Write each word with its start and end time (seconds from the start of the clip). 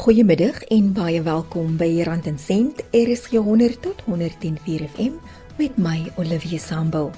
Goeiemiddag 0.00 0.62
en 0.72 0.86
baie 0.96 1.18
welkom 1.20 1.74
by 1.76 1.88
Rand 2.06 2.24
en 2.24 2.38
Sent 2.40 2.78
RSG 2.96 3.36
100 3.36 3.82
tot 3.84 3.98
104 4.06 4.86
FM 4.86 5.18
met 5.58 5.76
my 5.76 6.06
Olivia 6.16 6.56
Sambo. 6.58 7.10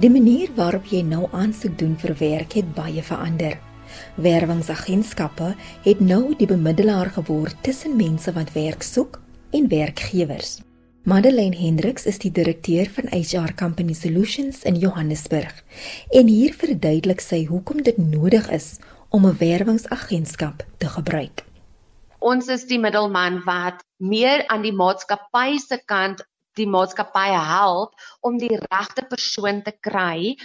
Die 0.00 0.08
manier 0.08 0.54
waarop 0.56 0.88
jy 0.88 1.02
nou 1.04 1.26
aansoek 1.36 1.76
doen 1.76 1.92
vir 2.00 2.16
werk 2.22 2.56
het 2.56 2.72
baie 2.78 3.04
verander. 3.04 3.58
Werwingsagentskappe 4.16 5.52
het 5.84 6.00
nou 6.00 6.32
die 6.40 6.48
bemiddelaar 6.48 7.12
geword 7.18 7.60
tussen 7.60 8.00
mense 8.00 8.32
wat 8.32 8.56
werk 8.56 8.88
soek 8.88 9.20
en 9.52 9.68
werkgewers. 9.68 10.62
Madeleine 11.04 11.60
Hendriks 11.60 12.08
is 12.08 12.16
die 12.24 12.32
direkteur 12.32 12.88
van 12.96 13.12
HR 13.12 13.52
Company 13.54 13.92
Solutions 13.92 14.64
in 14.64 14.80
Johannesburg 14.80 15.60
en 16.10 16.26
hier 16.26 16.56
verduidelik 16.56 17.20
sy 17.20 17.44
hoekom 17.52 17.84
dit 17.84 18.00
nodig 18.00 18.48
is 18.50 18.78
om 19.08 19.26
'n 19.26 19.36
werwingsagentskap 19.38 20.62
te 20.78 20.88
gebruik. 20.88 21.44
Ons 22.18 22.48
is 22.48 22.64
die 22.66 22.78
middelman 22.78 23.42
wat 23.44 23.84
meer 23.96 24.46
aan 24.46 24.62
die 24.62 24.72
maatskappy 24.72 25.58
se 25.58 25.78
kant 25.84 26.24
die 26.56 26.66
maatskappy 26.66 27.28
help 27.36 27.92
om 28.24 28.38
die 28.40 28.56
regte 28.56 29.04
persoon 29.10 29.62
te 29.66 29.74
kry 29.88 30.36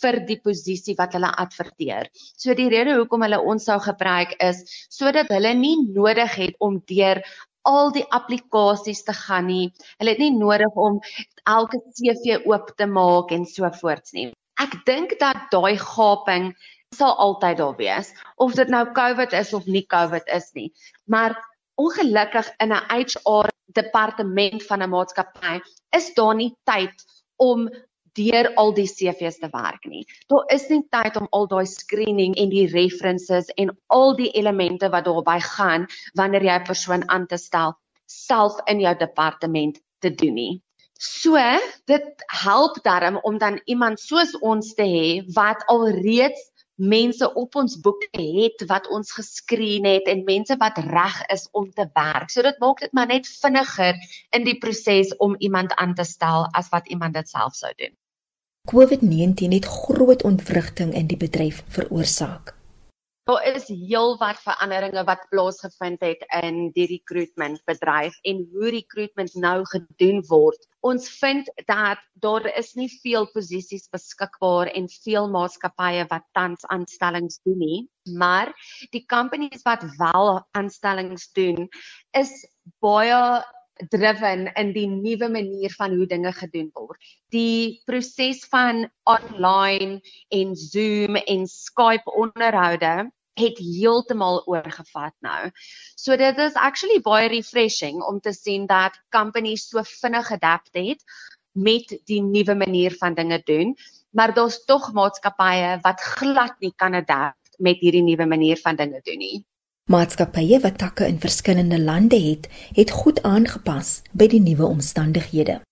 vir 0.00 0.20
die 0.28 0.38
posisie 0.44 0.96
wat 0.98 1.12
hulle 1.16 1.30
adverteer. 1.44 2.08
So 2.36 2.54
die 2.54 2.70
rede 2.72 2.96
hoekom 2.96 3.26
hulle 3.26 3.40
ons 3.40 3.68
sou 3.68 3.78
gebruik 3.84 4.34
is 4.44 4.64
sodat 4.88 5.30
hulle 5.34 5.54
nie 5.54 5.76
nodig 5.92 6.34
het 6.40 6.56
om 6.64 6.80
deur 6.88 7.22
al 7.68 7.92
die 7.92 8.06
applikasies 8.16 9.04
te 9.04 9.12
gaan 9.12 9.48
nie. 9.50 9.68
Hulle 10.00 10.14
het 10.16 10.22
nie 10.22 10.32
nodig 10.32 10.72
om 10.88 11.00
elke 11.44 11.82
CV 11.92 12.40
oop 12.48 12.72
te 12.76 12.88
maak 12.88 13.32
en 13.36 13.44
so 13.46 13.68
voorts 13.80 14.16
nie. 14.16 14.30
Ek 14.58 14.74
dink 14.88 15.18
dat 15.20 15.50
daai 15.52 15.76
gaping 15.78 16.52
sal 16.96 17.14
altyd 17.16 17.58
daar 17.60 17.76
wees 17.76 18.12
of 18.36 18.54
dit 18.54 18.68
nou 18.68 18.84
COVID 18.96 19.32
is 19.32 19.52
of 19.54 19.66
nie 19.66 19.84
COVID 19.86 20.26
is 20.34 20.50
nie. 20.54 20.72
Maar 21.04 21.36
ongelukkig 21.76 22.48
in 22.58 22.72
'n 22.72 22.86
HR 22.88 23.48
departement 23.72 24.64
van 24.64 24.82
'n 24.82 24.90
maatskappy 24.90 25.60
is 25.90 26.14
daar 26.14 26.34
nie 26.34 26.54
tyd 26.64 26.94
om 27.36 27.68
deur 28.18 28.54
al 28.54 28.72
die 28.74 28.88
CV's 28.88 29.38
te 29.38 29.48
werk 29.52 29.84
nie. 29.84 30.06
Daar 30.26 30.44
is 30.54 30.68
nie 30.68 30.82
tyd 30.90 31.16
om 31.16 31.26
al 31.30 31.46
daai 31.46 31.66
screening 31.66 32.34
en 32.36 32.48
die 32.48 32.66
references 32.66 33.46
en 33.56 33.76
al 33.86 34.16
die 34.16 34.30
elemente 34.30 34.88
wat 34.88 35.04
daarbey 35.04 35.40
gaan 35.40 35.86
wanneer 36.14 36.42
jy 36.42 36.58
'n 36.58 36.64
persoon 36.64 37.08
aan 37.08 37.26
te 37.26 37.36
stel 37.36 37.76
self 38.06 38.56
in 38.66 38.80
jou 38.80 38.94
departement 38.96 39.80
te 40.00 40.10
doen 40.10 40.34
nie. 40.34 40.62
So, 40.98 41.38
dit 41.86 42.24
help 42.26 42.82
darm 42.82 43.18
om 43.22 43.38
dan 43.38 43.60
iemand 43.64 44.00
soos 44.00 44.34
ons 44.40 44.74
te 44.74 44.82
hê 44.82 45.22
wat 45.34 45.62
alreeds 45.66 46.47
mense 46.78 47.26
op 47.34 47.56
ons 47.58 47.74
boek 47.82 48.06
het 48.14 48.62
wat 48.70 48.88
ons 48.94 49.12
geskreen 49.12 49.84
het 49.84 50.06
en 50.06 50.24
mense 50.24 50.56
wat 50.56 50.78
reg 50.78 51.22
is 51.34 51.48
om 51.52 51.70
te 51.70 51.88
werk. 51.94 52.30
So 52.30 52.42
dit 52.42 52.58
maak 52.62 52.80
dit 52.80 52.92
maar 52.92 53.10
net 53.10 53.26
vinniger 53.26 53.98
in 54.30 54.44
die 54.46 54.58
proses 54.58 55.16
om 55.16 55.34
iemand 55.38 55.74
aan 55.74 55.94
te 55.94 56.04
stel 56.06 56.46
as 56.54 56.70
wat 56.70 56.86
iemand 56.88 57.18
dit 57.18 57.28
self 57.28 57.58
sou 57.58 57.72
doen. 57.76 57.96
COVID-19 58.68 59.56
het 59.56 59.64
groot 59.64 60.22
ontwrigting 60.22 60.94
in 60.94 61.06
die 61.08 61.16
bedryf 61.16 61.64
veroorsaak. 61.68 62.54
Daar 63.28 63.44
is 63.44 63.66
heelwat 63.68 64.38
veranderinge 64.40 65.04
wat 65.04 65.26
plaasgevind 65.28 66.00
het 66.00 66.24
in 66.42 66.70
die 66.72 66.86
recruitment 66.86 67.60
bedryf 67.64 68.18
en 68.22 68.46
hoe 68.52 68.70
recruitment 68.70 69.34
nou 69.34 69.64
gedoen 69.64 70.22
word. 70.28 70.67
Ons 70.86 71.08
vind 71.18 71.48
dat 71.66 71.98
daar 72.22 72.46
is 72.58 72.74
nie 72.78 72.88
veel 73.02 73.26
posisies 73.32 73.88
beskikbaar 73.90 74.70
en 74.78 74.86
veel 75.02 75.26
maatskappye 75.32 76.04
wat 76.10 76.26
tans 76.32 76.66
aanstellings 76.70 77.40
doen 77.42 77.58
nie, 77.58 77.80
maar 78.14 78.52
die 78.94 79.04
companies 79.06 79.64
wat 79.66 79.82
wel 79.98 80.38
aanstellings 80.54 81.30
doen 81.34 81.66
is 82.14 82.30
baie 82.78 83.42
driven 83.90 84.48
in 84.54 84.72
die 84.74 84.86
nuwe 84.90 85.28
manier 85.30 85.74
van 85.78 85.94
hoe 85.94 86.06
dinge 86.06 86.32
gedoen 86.32 86.70
word. 86.74 86.98
Die 87.34 87.82
proses 87.86 88.44
van 88.50 88.88
online 89.06 90.00
en 90.34 90.56
Zoom 90.56 91.16
en 91.16 91.46
Skype 91.46 92.10
onderhoude 92.10 93.10
het 93.38 93.58
heeltemal 93.62 94.42
oorgevat 94.46 95.14
nou. 95.24 95.50
So 95.96 96.16
dit 96.16 96.38
is 96.38 96.54
actually 96.58 97.00
baie 97.04 97.28
refreshing 97.32 98.02
om 98.02 98.20
te 98.20 98.32
sien 98.32 98.66
dat 98.66 98.98
companies 99.14 99.68
so 99.70 99.82
vinnig 99.86 100.32
adapt 100.38 100.74
het 100.74 101.04
met 101.52 101.94
die 102.06 102.22
nuwe 102.22 102.54
manier 102.54 102.94
van 102.98 103.14
dinge 103.14 103.40
doen, 103.44 103.74
maar 104.10 104.34
daar's 104.34 104.64
tog 104.64 104.92
maatskappye 104.92 105.78
wat 105.82 106.00
glad 106.00 106.58
nie 106.60 106.72
kan 106.76 106.94
adapt 106.94 107.56
met 107.58 107.80
hierdie 107.82 108.02
nuwe 108.02 108.26
manier 108.26 108.58
van 108.62 108.76
dinge 108.76 109.00
doen 109.04 109.18
nie. 109.18 109.38
Maatskappye 109.88 110.60
wat 110.60 110.78
takke 110.78 111.06
in 111.08 111.20
verskillende 111.20 111.78
lande 111.80 112.18
het, 112.20 112.48
het 112.76 112.90
goed 112.92 113.22
aangepas 113.22 114.02
by 114.12 114.28
die 114.28 114.42
nuwe 114.44 114.66
omstandighede. 114.68 115.62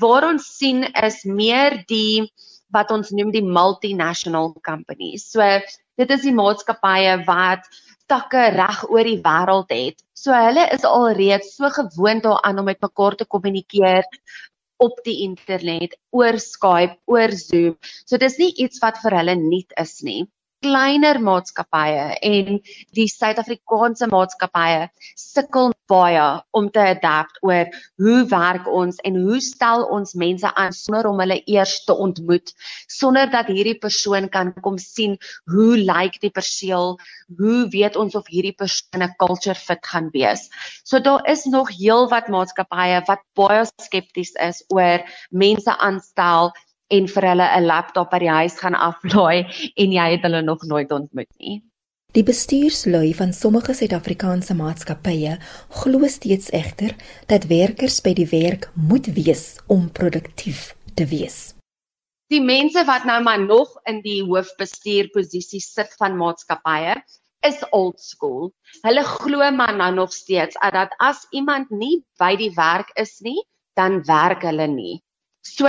Waar 0.00 0.26
ons 0.28 0.46
sien 0.56 0.84
is 1.02 1.22
meer 1.26 1.80
die 1.90 2.30
wat 2.74 2.92
ons 2.94 3.12
noem 3.16 3.30
die 3.34 3.44
multinational 3.44 4.52
companies. 4.66 5.28
So 5.32 5.44
dit 6.00 6.14
is 6.16 6.24
die 6.26 6.34
maatskappye 6.34 7.20
wat 7.28 7.68
takke 8.10 8.48
reg 8.56 8.82
oor 8.90 9.08
die 9.08 9.20
wêreld 9.24 9.72
het. 9.72 10.02
So 10.14 10.34
hulle 10.34 10.66
is 10.74 10.84
alreeds 10.88 11.54
so 11.56 11.70
gewoond 11.72 12.26
daaraan 12.26 12.60
om 12.60 12.70
met 12.70 12.82
mekaar 12.84 13.16
te 13.16 13.28
kommunikeer 13.28 14.04
op 14.82 14.98
die 15.06 15.22
internet, 15.24 15.94
oor 16.12 16.36
Skype, 16.42 16.98
oor 17.06 17.32
Zoom. 17.32 17.76
So 18.04 18.18
dis 18.20 18.36
nie 18.42 18.50
iets 18.66 18.82
wat 18.82 18.98
vir 19.04 19.20
hulle 19.22 19.38
nuut 19.38 19.76
is 19.80 20.00
nie 20.04 20.24
kleiner 20.64 21.20
maatskappye 21.20 22.04
en 22.24 22.60
die 22.96 23.06
Suid-Afrikaanse 23.10 24.08
maatskappye 24.12 24.88
sukkel 25.20 25.74
baie 25.90 26.24
om 26.56 26.70
te 26.72 26.80
adapt 26.94 27.42
oor 27.44 27.68
hoe 28.00 28.20
werk 28.30 28.68
ons 28.80 29.00
en 29.04 29.18
hoe 29.26 29.40
stel 29.44 29.84
ons 29.92 30.14
mense 30.20 30.48
aan 30.48 30.72
sonder 30.72 31.10
om 31.10 31.20
hulle 31.20 31.36
eers 31.44 31.76
te 31.84 31.96
ontmoet 32.06 32.54
sonder 32.88 33.28
dat 33.32 33.50
hierdie 33.52 33.76
persoon 33.82 34.30
kan 34.32 34.54
kom 34.64 34.78
sien 34.80 35.18
hoe 35.52 35.76
lyk 35.76 36.16
die 36.22 36.32
perseel 36.32 36.96
hoe 37.38 37.58
weet 37.74 37.98
ons 38.00 38.16
of 38.16 38.30
hierdie 38.32 38.56
persoon 38.56 39.04
'n 39.04 39.14
culture 39.20 39.58
fit 39.58 39.84
gaan 39.84 40.08
wees. 40.16 40.48
So 40.84 41.00
daar 41.00 41.28
is 41.28 41.44
nog 41.44 41.68
heelwat 41.76 42.28
maatskappye 42.28 43.02
wat 43.06 43.20
baie 43.36 43.64
skepties 43.82 44.32
is 44.40 44.64
oor 44.68 45.04
mense 45.30 45.78
aanstel 45.78 46.52
en 46.88 47.06
vir 47.08 47.28
hulle 47.30 47.46
'n 47.58 47.66
laptop 47.66 48.10
by 48.10 48.18
die 48.18 48.34
huis 48.40 48.58
gaan 48.60 48.74
aflaai 48.74 49.46
en 49.76 49.92
jy 49.92 50.10
het 50.16 50.22
hulle 50.22 50.42
nog 50.42 50.62
nooit 50.68 50.90
ontmoet 50.90 51.30
nie. 51.38 51.62
Die 52.14 52.22
bestuurslui 52.22 53.14
van 53.18 53.32
sommige 53.32 53.74
Suid-Afrikaanse 53.74 54.54
maatskappye 54.54 55.38
glo 55.82 56.06
steeds 56.06 56.52
egter 56.54 56.94
dat 57.26 57.48
werkers 57.50 58.00
by 58.00 58.12
die 58.14 58.28
werk 58.30 58.68
moet 58.74 59.08
wees 59.16 59.56
om 59.66 59.88
produktief 59.90 60.76
te 60.94 61.06
wees. 61.10 61.54
Die 62.30 62.40
mense 62.40 62.84
wat 62.86 63.04
nou 63.04 63.18
maar 63.22 63.42
nog 63.42 63.74
in 63.90 63.98
die 64.04 64.22
hoofbestuurposisie 64.22 65.60
sit 65.60 65.90
van 65.98 66.14
maatskappye 66.16 66.94
is 67.44 67.66
old 67.70 67.98
school. 68.00 68.52
Hulle 68.86 69.02
glo 69.04 69.50
maar 69.50 69.74
nou 69.76 69.90
nog 69.94 70.12
steeds 70.12 70.56
dat 70.72 70.94
as 70.98 71.26
iemand 71.30 71.70
nie 71.70 72.04
by 72.18 72.36
die 72.36 72.52
werk 72.54 72.94
is 72.94 73.18
nie, 73.26 73.42
dan 73.74 74.04
werk 74.06 74.46
hulle 74.46 74.66
nie. 74.70 75.02
So 75.42 75.66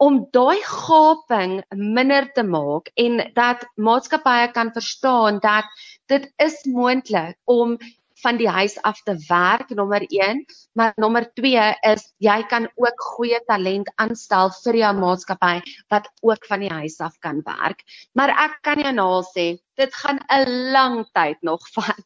om 0.00 0.20
daai 0.32 0.60
gaping 0.64 1.58
minder 1.76 2.26
te 2.32 2.42
maak 2.42 2.88
en 3.04 3.20
dat 3.36 3.64
maatskappye 3.76 4.50
kan 4.56 4.72
verstaan 4.72 5.40
dat 5.44 5.68
dit 6.08 6.30
is 6.40 6.56
moontlik 6.64 7.36
om 7.44 7.76
van 8.22 8.36
die 8.40 8.48
huis 8.48 8.76
af 8.88 9.00
te 9.04 9.14
werk 9.28 9.70
nommer 9.76 10.04
1 10.08 10.44
maar 10.72 10.92
nommer 10.96 11.26
2 11.40 11.66
is 11.92 12.04
jy 12.24 12.38
kan 12.52 12.68
ook 12.76 13.04
goeie 13.14 13.40
talent 13.48 13.90
aanstel 14.04 14.52
vir 14.62 14.80
jou 14.82 14.92
maatskappy 14.98 15.54
wat 15.92 16.08
ook 16.20 16.48
van 16.48 16.64
die 16.64 16.72
huis 16.72 16.98
af 17.00 17.16
kan 17.24 17.42
werk. 17.44 17.84
Maar 18.12 18.32
ek 18.46 18.58
kan 18.66 18.82
jou 18.84 18.92
nou 18.96 19.08
al 19.18 19.26
sê 19.32 19.46
dit 19.80 19.94
gaan 20.02 20.20
'n 20.28 20.72
lang 20.76 20.96
tyd 21.16 21.40
nog 21.42 21.60
vat 21.76 22.04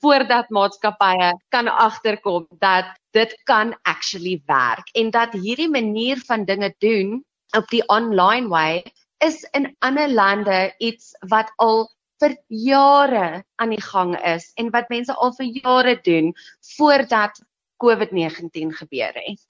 voordat 0.00 0.50
maatskappye 0.50 1.32
kan 1.48 1.68
agterkom 1.68 2.48
dat 2.60 2.92
dit 3.12 3.36
kan 3.44 3.76
actually 3.82 4.42
werk 4.46 4.88
en 4.94 5.10
dat 5.10 5.32
hierdie 5.32 5.70
manier 5.70 6.20
van 6.26 6.44
dinge 6.44 6.74
doen 6.78 7.24
op 7.56 7.68
die 7.70 7.82
online 7.88 8.48
way 8.48 8.84
is 9.24 9.42
in 9.52 9.74
ander 9.78 10.10
lande 10.10 10.74
iets 10.78 11.14
wat 11.28 11.52
al 11.56 11.86
vir 12.22 12.36
jare 12.48 13.44
aan 13.56 13.72
die 13.74 13.82
gang 13.82 14.14
is 14.26 14.50
en 14.60 14.70
wat 14.74 14.90
mense 14.92 15.14
al 15.14 15.34
vir 15.38 15.50
jare 15.62 15.98
doen 16.02 16.32
voordat 16.76 17.40
COVID-19 17.84 18.74
gebeur 18.80 19.12
het. 19.14 19.42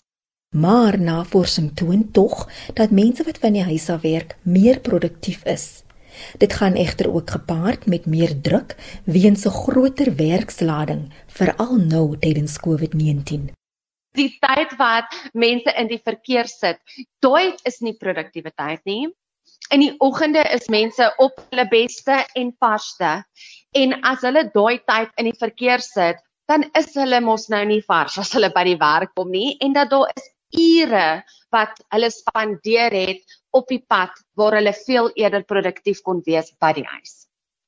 Maar 0.55 1.01
navorsing 1.01 1.73
toon 1.75 2.11
tog 2.11 2.47
dat 2.75 2.91
mense 2.91 3.25
wat 3.25 3.39
van 3.43 3.59
die 3.59 3.67
huis 3.67 3.89
af 3.91 4.01
werk 4.01 4.37
meer 4.43 4.81
produktief 4.81 5.45
is. 5.45 5.83
Dit 6.39 6.53
gaan 6.55 6.79
egter 6.79 7.11
ook 7.11 7.31
gepaard 7.31 7.87
met 7.87 8.07
meer 8.07 8.41
druk 8.41 8.77
weens 9.05 9.45
'n 9.47 9.51
groter 9.51 10.15
werkslading, 10.15 11.13
veral 11.27 11.77
nou 11.77 12.19
tydens 12.19 12.59
COVID-19 12.61 13.51
die 14.15 14.31
tyd 14.43 14.73
wat 14.79 15.11
mense 15.35 15.75
in 15.77 15.91
die 15.91 16.01
verkeer 16.03 16.49
sit, 16.49 16.81
daai 17.21 17.55
is 17.65 17.81
nie 17.81 17.97
produktiewe 17.99 18.51
tyd 18.55 18.81
nie. 18.87 19.09
In 19.73 19.81
die 19.81 19.95
oggende 20.01 20.43
is 20.55 20.69
mense 20.71 21.07
op 21.19 21.41
hulle 21.51 21.65
beste 21.71 22.23
en 22.37 22.53
varsste 22.61 23.23
En 23.75 23.97
as 24.07 24.23
hulle 24.23 24.47
daai 24.55 24.79
tyd 24.87 25.11
in 25.19 25.29
die 25.29 25.39
verkeer 25.39 25.83
sit, 25.83 26.21
dan 26.51 26.67
is 26.79 26.93
hulle 26.95 27.19
mos 27.25 27.49
nou 27.51 27.63
nie 27.67 27.83
vars 27.89 28.19
as 28.21 28.31
hulle 28.37 28.53
by 28.55 28.63
die 28.69 28.79
werk 28.79 29.15
kom 29.19 29.33
nie 29.33 29.57
en 29.65 29.75
dat 29.75 29.91
daar 29.91 30.13
is 30.15 30.29
ure 30.55 31.07
wat 31.55 31.81
hulle 31.95 32.11
spandeer 32.13 32.95
het 32.95 33.37
op 33.57 33.67
die 33.73 33.81
pad 33.91 34.15
waar 34.39 34.59
hulle 34.59 34.75
veel 34.85 35.11
eerder 35.19 35.47
produktief 35.49 36.05
kon 36.07 36.21
wees 36.27 36.53
by 36.63 36.71
die 36.77 36.87
huis. 36.87 37.25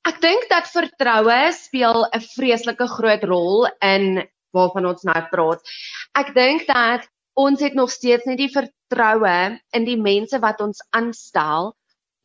Ek 0.07 0.21
dink 0.23 0.47
dat 0.53 0.71
vertroue 0.71 1.41
speel 1.57 2.05
'n 2.07 2.23
vreeslike 2.37 2.87
groot 2.95 3.25
rol 3.27 3.67
in 3.83 4.23
waarvan 4.57 4.89
ons 4.93 5.05
nou 5.09 5.21
praat. 5.33 5.75
Ek 6.19 6.33
dink 6.37 6.67
dat 6.71 7.05
ons 7.37 7.61
het 7.61 7.77
nog 7.77 7.93
steeds 7.93 8.25
nie 8.27 8.39
die 8.41 8.53
vertroue 8.53 9.37
in 9.77 9.85
die 9.85 9.99
mense 10.01 10.41
wat 10.41 10.63
ons 10.65 10.81
aanstel 10.97 11.75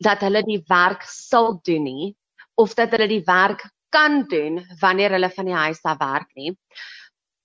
dat 0.02 0.24
hulle 0.24 0.42
die 0.46 0.62
werk 0.72 1.04
sal 1.06 1.60
doen 1.66 1.86
nie 1.86 2.10
of 2.58 2.74
dat 2.78 2.96
hulle 2.96 3.08
die 3.10 3.24
werk 3.28 3.66
kan 3.92 4.22
doen 4.28 4.62
wanneer 4.80 5.12
hulle 5.18 5.28
van 5.30 5.48
die 5.50 5.60
huis 5.66 5.84
af 5.84 6.00
werk 6.00 6.32
nie 6.34 6.56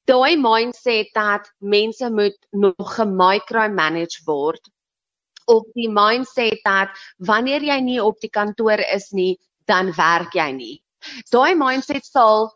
daai 0.07 0.39
mindset 0.39 1.11
dat 1.15 1.51
mense 1.59 2.09
moet 2.09 2.37
nog 2.51 2.95
gemicromanage 2.95 4.23
word 4.25 4.69
of 5.47 5.63
die 5.75 5.89
mindset 5.91 6.63
dat 6.63 6.95
wanneer 7.17 7.63
jy 7.63 7.79
nie 7.83 7.99
op 8.03 8.19
die 8.23 8.31
kantoor 8.31 8.83
is 8.95 9.11
nie, 9.15 9.37
dan 9.67 9.93
werk 9.95 10.35
jy 10.35 10.47
nie. 10.55 10.75
Daai 11.31 11.55
mindset 11.55 12.07
sal 12.07 12.49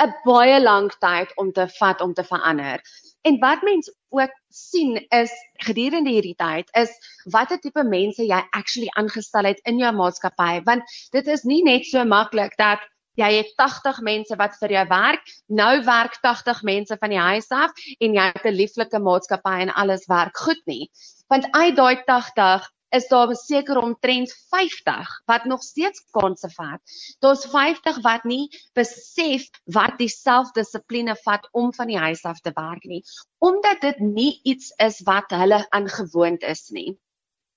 'n 0.00 0.12
baie 0.24 0.60
lank 0.60 0.96
tyd 1.04 1.32
om 1.36 1.52
te 1.52 1.68
vat 1.78 2.00
om 2.00 2.14
te 2.14 2.24
verander. 2.24 2.80
En 3.22 3.38
wat 3.38 3.62
mense 3.62 3.94
ook 4.08 4.32
sien 4.48 4.96
is 5.08 5.32
gedurende 5.66 6.10
hierdie 6.10 6.36
tyd 6.36 6.70
is 6.72 6.92
watter 7.24 7.58
tipe 7.60 7.82
mense 7.84 8.24
jy 8.24 8.40
actually 8.56 8.88
aangestel 8.96 9.44
het 9.44 9.60
in 9.68 9.78
jou 9.78 9.92
maatskappy 9.92 10.62
want 10.64 10.96
dit 11.12 11.26
is 11.26 11.44
nie 11.44 11.60
net 11.62 11.84
so 11.86 12.04
maklik 12.04 12.56
dat 12.56 12.80
jy 13.20 13.30
het 13.34 13.52
80 13.60 14.00
mense 14.06 14.36
wat 14.40 14.56
vir 14.60 14.72
jou 14.78 14.86
werk. 14.88 15.32
Nou 15.48 15.84
werk 15.84 16.16
80 16.24 16.62
mense 16.62 16.96
van 17.00 17.12
die 17.12 17.20
huis 17.20 17.48
af 17.50 17.72
en 17.98 18.14
jy 18.14 18.26
het 18.32 18.46
'n 18.46 18.56
lieflike 18.56 18.98
maatskappy 18.98 19.56
en 19.66 19.74
alles 19.74 20.06
werk 20.06 20.36
goed 20.36 20.62
nie. 20.66 20.90
Want 21.28 21.48
uit 21.50 21.76
daai 21.76 22.02
80 22.06 22.70
is 22.96 23.06
daar 23.08 23.34
seker 23.38 23.78
omtrent 23.78 24.32
50 24.50 25.10
wat 25.30 25.44
nog 25.44 25.62
steeds 25.62 26.02
kanse 26.10 26.50
vat. 26.54 26.80
Daar's 27.18 27.46
50 27.50 28.00
wat 28.02 28.24
nie 28.24 28.48
besef 28.74 29.46
wat 29.64 29.98
die 29.98 30.10
selfdissipline 30.10 31.16
vat 31.24 31.46
om 31.52 31.72
van 31.74 31.92
die 31.92 32.00
huis 32.00 32.24
af 32.24 32.40
te 32.40 32.52
werk 32.54 32.84
nie, 32.84 33.02
omdat 33.38 33.80
dit 33.80 34.00
nie 34.00 34.40
iets 34.42 34.72
is 34.78 35.00
wat 35.06 35.30
hulle 35.30 35.62
aangewoond 35.70 36.42
is 36.42 36.68
nie. 36.70 36.98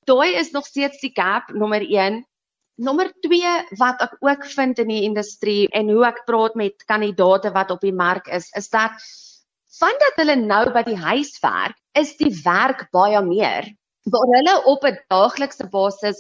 Daai 0.06 0.36
is 0.36 0.52
nog 0.52 0.66
steeds 0.68 1.00
die 1.02 1.14
gap 1.16 1.52
nommer 1.54 1.82
1 1.82 2.24
Nommer 2.82 3.12
2 3.22 3.78
wat 3.78 4.00
ek 4.02 4.14
ook 4.26 4.46
vind 4.50 4.80
in 4.82 4.90
die 4.90 5.04
industrie 5.06 5.68
en 5.78 5.92
hoe 5.94 6.08
ek 6.08 6.24
praat 6.26 6.56
met 6.58 6.86
kandidate 6.90 7.52
wat 7.54 7.70
op 7.70 7.84
die 7.86 7.94
mark 7.94 8.26
is, 8.34 8.48
is 8.58 8.72
dat 8.74 8.98
vandat 9.78 10.18
hulle 10.18 10.36
nou 10.42 10.64
by 10.74 10.82
die 10.88 10.98
huis 10.98 11.36
werk, 11.44 11.78
is 11.94 12.16
die 12.18 12.32
werk 12.42 12.88
baie 12.90 13.22
meer. 13.22 13.70
Waar 14.12 14.30
hulle 14.36 14.56
op 14.66 14.84
'n 14.84 14.98
daaglikse 15.14 15.68
basis 15.72 16.20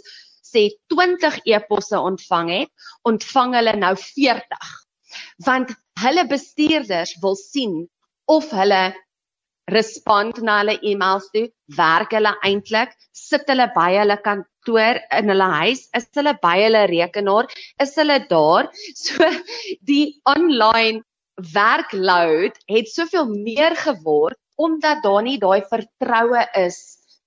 sê 0.53 0.69
20 0.93 1.39
e-posse 1.45 1.97
ontvang 1.99 2.49
het, 2.49 2.71
ontvang 3.09 3.55
hulle 3.57 3.75
nou 3.75 3.95
40. 3.95 4.69
Want 5.45 5.73
hulle 6.03 6.27
bestuurders 6.27 7.17
wil 7.21 7.35
sien 7.35 7.89
of 8.25 8.49
hulle 8.51 8.83
respond 9.71 10.41
na 10.41 10.59
hulle 10.61 10.77
e-mails 10.81 11.29
toe, 11.33 11.47
werk 11.77 12.11
hulle 12.15 12.33
eintlik, 12.43 12.95
sit 13.11 13.47
hulle 13.47 13.69
by 13.75 13.89
hulle 13.97 14.17
kantoor 14.25 14.99
in 15.19 15.31
hulle 15.31 15.49
huis, 15.59 15.87
is 15.97 16.07
hulle 16.19 16.35
by 16.43 16.57
hulle 16.63 16.85
rekenaar, 16.91 17.47
is 17.79 17.95
hulle 17.99 18.19
daar. 18.29 18.71
So 19.03 19.29
die 19.91 20.19
online 20.29 21.03
werkload 21.53 22.59
het 22.69 22.87
soveel 22.91 23.31
meer 23.31 23.75
geword 23.75 24.37
omdat 24.55 25.01
daar 25.03 25.23
nie 25.25 25.39
daai 25.41 25.63
vertroue 25.65 26.43
is 26.59 26.77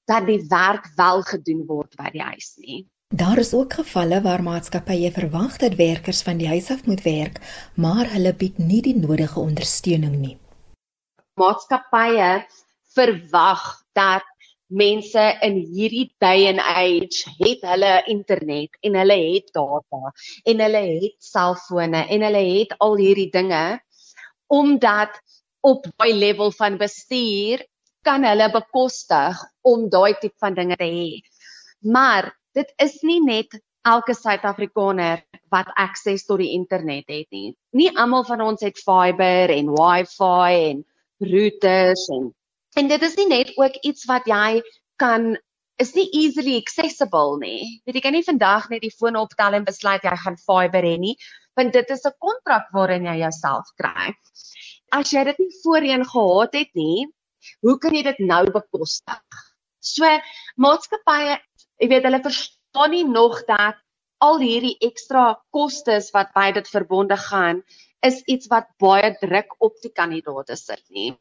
dat 0.07 0.27
die 0.27 0.43
werk 0.49 0.91
wel 0.97 1.23
gedoen 1.23 1.67
word 1.67 1.97
by 1.99 2.11
die 2.15 2.23
huis 2.23 2.55
nie. 2.63 2.87
Daar 3.15 3.39
is 3.39 3.53
ook 3.55 3.79
gevalle 3.79 4.23
waar 4.23 4.43
maatskappye 4.43 5.13
verwag 5.15 5.61
dat 5.63 5.79
werkers 5.79 6.23
van 6.27 6.41
die 6.43 6.49
huis 6.49 6.71
af 6.71 6.87
moet 6.87 7.03
werk, 7.07 7.39
maar 7.75 8.11
hulle 8.15 8.35
bied 8.35 8.59
nie 8.59 8.83
die 8.83 8.97
nodige 8.97 9.41
ondersteuning 9.41 10.19
nie 10.19 10.37
maatskappye 11.37 12.47
verwag 12.97 13.63
dat 13.97 14.25
mense 14.73 15.25
in 15.47 15.59
hierdie 15.73 16.09
day 16.23 16.47
and 16.51 16.63
age 16.65 17.29
het 17.39 17.65
hulle 17.71 17.93
internet 18.13 18.79
en 18.89 18.97
hulle 18.99 19.19
het 19.21 19.53
data 19.55 20.13
en 20.53 20.63
hulle 20.65 20.83
het 20.87 21.17
selfone 21.29 22.03
en 22.09 22.25
hulle 22.27 22.43
het 22.49 22.73
al 22.87 22.97
hierdie 23.03 23.29
dinge 23.35 23.65
omdat 24.51 25.21
op 25.61 25.87
daai 25.93 26.15
level 26.17 26.51
van 26.57 26.81
bestuur 26.81 27.63
kan 28.07 28.25
hulle 28.27 28.49
bekostig 28.55 29.43
om 29.67 29.89
daai 29.91 30.15
tipe 30.21 30.39
van 30.43 30.55
dinge 30.55 30.79
te 30.79 30.89
hê. 30.89 31.23
Maar 31.83 32.31
dit 32.57 32.71
is 32.83 33.01
nie 33.03 33.21
net 33.25 33.59
elke 33.87 34.15
Suid-Afrikaner 34.17 35.23
wat 35.55 35.71
akses 35.79 36.27
tot 36.27 36.41
die 36.43 36.53
internet 36.57 37.07
het 37.13 37.29
nie. 37.35 37.55
Nie 37.77 37.93
almal 37.95 38.27
van 38.27 38.43
ons 38.47 38.65
het 38.67 38.79
fiber 38.83 39.53
en 39.55 39.71
wifi 39.75 40.71
en 40.71 40.85
routers 41.23 42.09
en 42.15 42.33
en 42.77 42.89
dit 42.93 43.03
is 43.03 43.15
nie 43.17 43.29
net 43.31 43.55
ook 43.57 43.79
iets 43.89 44.05
wat 44.05 44.27
jy 44.29 44.61
kan 45.01 45.37
is 45.81 45.95
nie 45.97 46.07
easily 46.13 46.57
accessible 46.61 47.39
nie. 47.41 47.81
Weet 47.85 47.99
jy 47.99 48.03
kan 48.05 48.15
nie 48.17 48.27
vandag 48.27 48.69
net 48.73 48.83
die 48.85 48.93
foon 48.93 49.17
optel 49.21 49.57
en 49.57 49.65
besluit 49.65 50.05
jy 50.05 50.15
gaan 50.23 50.39
fiber 50.41 50.85
hê 50.85 50.97
nie, 51.01 51.17
want 51.57 51.73
dit 51.73 51.91
is 51.91 52.05
'n 52.05 52.17
kontrak 52.21 52.69
waarin 52.73 53.09
jy 53.09 53.17
jouself 53.25 53.73
kry. 53.81 54.13
As 54.93 55.13
jy 55.13 55.25
dit 55.25 55.39
nie 55.39 55.53
voorheen 55.63 56.05
gehad 56.05 56.55
het 56.55 56.73
nie, 56.75 57.09
hoe 57.67 57.79
kan 57.83 57.95
jy 57.95 58.03
dit 58.07 58.23
nou 58.25 58.45
bekostig? 58.51 59.43
So 59.81 60.09
maatskappye, 60.57 61.39
jy 61.83 61.91
weet 61.93 62.07
hulle 62.09 62.23
verstaan 62.25 62.95
nie 62.95 63.05
nog 63.07 63.43
dat 63.49 63.79
al 64.25 64.41
hierdie 64.41 64.77
ekstra 64.81 65.35
kostes 65.55 66.11
wat 66.15 66.33
by 66.37 66.51
dit 66.57 66.69
verbonde 66.73 67.17
gaan 67.21 67.63
is 68.07 68.23
iets 68.31 68.49
wat 68.53 68.69
baie 68.83 69.13
druk 69.21 69.55
op 69.59 69.77
die 69.83 69.93
kandidaate 69.93 70.57
sit 70.57 70.83
nie. 70.89 71.13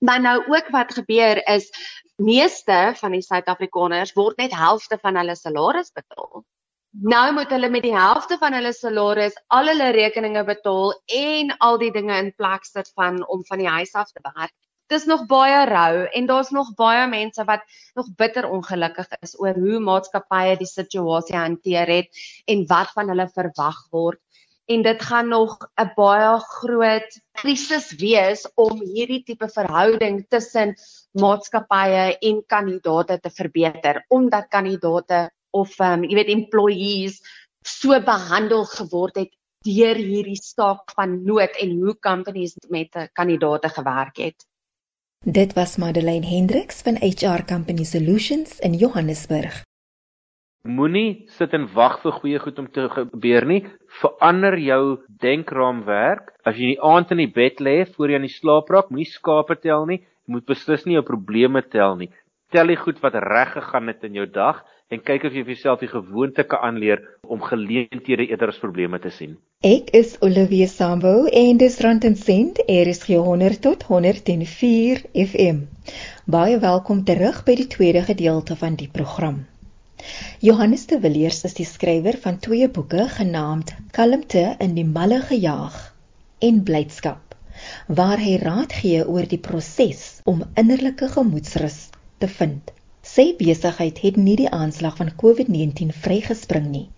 Maar 0.00 0.20
nou 0.22 0.36
ook 0.46 0.68
wat 0.74 0.94
gebeur 0.94 1.40
is 1.50 1.70
meeste 2.16 2.92
van 3.00 3.14
die 3.16 3.22
Suid-Afrikaners 3.22 4.14
word 4.14 4.38
net 4.38 4.54
helfte 4.54 4.98
van 5.02 5.18
hulle 5.18 5.34
salaris 5.36 5.90
betaal. 5.94 6.44
Nou 6.90 7.32
moet 7.34 7.50
hulle 7.50 7.68
met 7.70 7.84
die 7.84 7.94
helfte 7.94 8.38
van 8.38 8.54
hulle 8.56 8.72
salaris 8.72 9.36
al 9.54 9.70
hulle 9.70 9.90
rekeninge 9.94 10.44
betaal 10.44 10.94
en 11.18 11.52
al 11.58 11.78
die 11.82 11.90
dinge 11.94 12.16
in 12.22 12.32
plek 12.34 12.64
sit 12.64 12.90
van 12.94 13.20
om 13.26 13.44
van 13.46 13.62
die 13.62 13.68
huis 13.68 13.92
af 13.94 14.10
te 14.12 14.22
werk. 14.22 14.54
Dis 14.88 15.04
nog 15.04 15.26
baie 15.28 15.64
rou 15.68 16.06
en 16.06 16.26
daar's 16.26 16.50
nog 16.50 16.74
baie 16.74 17.08
mense 17.08 17.44
wat 17.44 17.64
nog 17.94 18.06
bitter 18.16 18.48
ongelukkig 18.48 19.10
is 19.20 19.34
oor 19.40 19.54
hoe 19.54 19.80
maatskappye 19.84 20.56
die 20.56 20.70
situasie 20.70 21.36
hanteer 21.36 21.90
het 21.92 22.22
en 22.46 22.64
wat 22.70 22.94
van 22.96 23.12
hulle 23.12 23.28
verwag 23.34 23.82
word 23.90 24.20
en 24.68 24.82
dit 24.84 25.02
gaan 25.10 25.28
nog 25.28 25.56
'n 25.80 25.90
baie 25.96 26.32
groot 26.40 27.20
krisis 27.40 27.86
wees 28.00 28.44
om 28.54 28.80
hierdie 28.80 29.22
tipe 29.24 29.48
verhouding 29.48 30.26
tussen 30.28 30.74
maatskappye 31.12 32.18
en 32.30 32.42
kandidaate 32.46 33.20
te 33.20 33.30
verbeter 33.30 34.04
omdat 34.08 34.48
kandidaate 34.48 35.30
of 35.50 35.78
um, 35.80 36.04
jy 36.04 36.14
weet 36.20 36.34
employees 36.36 37.22
so 37.64 38.00
behandel 38.00 38.64
geword 38.64 39.16
het 39.16 39.32
deur 39.68 39.96
hierdie 39.96 40.40
staak 40.40 40.92
van 40.96 41.24
nood 41.24 41.56
en 41.60 41.70
hoe 41.80 41.98
companies 41.98 42.54
met 42.68 42.94
kandidaate 43.12 43.68
gewerk 43.68 44.16
het. 44.16 44.47
Dit 45.28 45.52
was 45.52 45.76
Madeleine 45.76 46.26
Hendriks 46.26 46.80
van 46.82 46.96
HR 46.96 47.44
Company 47.44 47.84
Solutions 47.84 48.58
in 48.64 48.72
Johannesburg. 48.72 49.58
Moenie 50.64 51.28
sit 51.36 51.52
en 51.52 51.66
wag 51.74 51.98
vir 52.00 52.14
goeie 52.16 52.38
goed 52.40 52.62
om 52.62 52.70
te 52.72 52.86
gebeur 52.94 53.44
nie. 53.44 53.58
Verander 54.00 54.56
jou 54.56 54.80
denkraamwerk. 55.20 56.32
As 56.48 56.56
jy 56.56 56.70
die 56.70 56.80
aand 56.80 57.12
in 57.12 57.20
die 57.20 57.28
bed 57.34 57.60
lê 57.60 57.74
voor 57.90 58.08
jy 58.08 58.16
aan 58.22 58.24
die 58.24 58.32
slaap 58.32 58.72
raak, 58.72 58.88
moenie 58.88 59.10
skape 59.10 59.58
tel 59.60 59.84
nie. 59.90 60.00
Jy 60.24 60.38
moet 60.38 60.48
beslis 60.48 60.88
nie 60.88 60.96
jou 60.96 61.04
probleme 61.04 61.60
tel 61.76 62.00
nie. 62.00 62.08
Tel 62.48 62.72
die 62.72 62.80
goed 62.80 63.04
wat 63.04 63.20
reg 63.28 63.52
gegaan 63.58 63.92
het 63.92 64.08
in 64.08 64.16
jou 64.16 64.26
dag 64.32 64.64
en 64.88 65.04
kyk 65.04 65.28
of 65.28 65.36
jy 65.36 65.44
vir 65.44 65.58
jouself 65.58 65.84
die 65.84 65.92
gewoonte 65.92 66.48
kan 66.48 66.70
aanleer 66.70 67.04
om 67.20 67.44
geleenthede 67.44 68.30
eerder 68.30 68.56
as 68.56 68.64
probleme 68.64 68.96
te 68.96 69.12
sien. 69.12 69.36
Ek 69.66 69.88
is 69.90 70.12
Olivia 70.22 70.68
Sambo 70.70 71.24
en 71.26 71.56
dis 71.58 71.80
Rand 71.82 72.04
en 72.06 72.14
Sent, 72.14 72.60
er 72.70 72.86
is 72.86 73.00
100 73.02 73.58
tot 73.58 73.82
104 73.88 75.00
FM. 75.18 75.64
Baie 76.30 76.60
welkom 76.62 77.00
terug 77.02 77.40
by 77.42 77.56
die 77.58 77.66
tweede 77.66 78.04
gedeelte 78.06 78.54
van 78.54 78.76
die 78.78 78.86
program. 78.86 79.40
Johannes 80.38 80.86
de 80.86 81.00
Villiers 81.02 81.42
is 81.50 81.58
die 81.58 81.66
skrywer 81.66 82.20
van 82.22 82.38
twee 82.38 82.70
boeke 82.70 83.08
genaamd 83.16 83.74
Kalmte 83.90 84.54
in 84.62 84.78
die 84.78 84.86
malle 84.86 85.18
gejaag 85.26 85.82
en 86.38 86.62
Blydskap, 86.62 87.34
waar 87.90 88.22
hy 88.22 88.38
raad 88.38 88.78
gee 88.78 89.02
oor 89.02 89.26
die 89.26 89.42
proses 89.42 90.20
om 90.22 90.46
innerlike 90.54 91.10
gemoedsrus 91.18 91.88
te 92.22 92.30
vind. 92.30 92.77
Sy 93.08 93.32
besigheid 93.38 93.98
het 94.04 94.16
nie 94.20 94.34
die 94.36 94.50
aanslag 94.52 94.98
van 94.98 95.08
COVID-19 95.20 95.94
vrygespring 96.04 96.66
nie, 96.68 96.88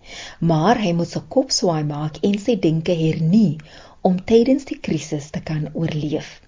maar 0.43 0.81
hy 0.83 0.91
moet 0.97 1.07
sy 1.13 1.21
kop 1.35 1.53
swaai 1.55 1.85
maak 1.87 2.19
en 2.27 2.35
sy 2.45 2.57
denke 2.65 2.95
hernie 2.99 3.61
om 4.09 4.17
tydens 4.31 4.67
die 4.67 4.79
krisis 4.87 5.29
te 5.31 5.39
kan 5.45 5.69
oorleef. 5.71 6.41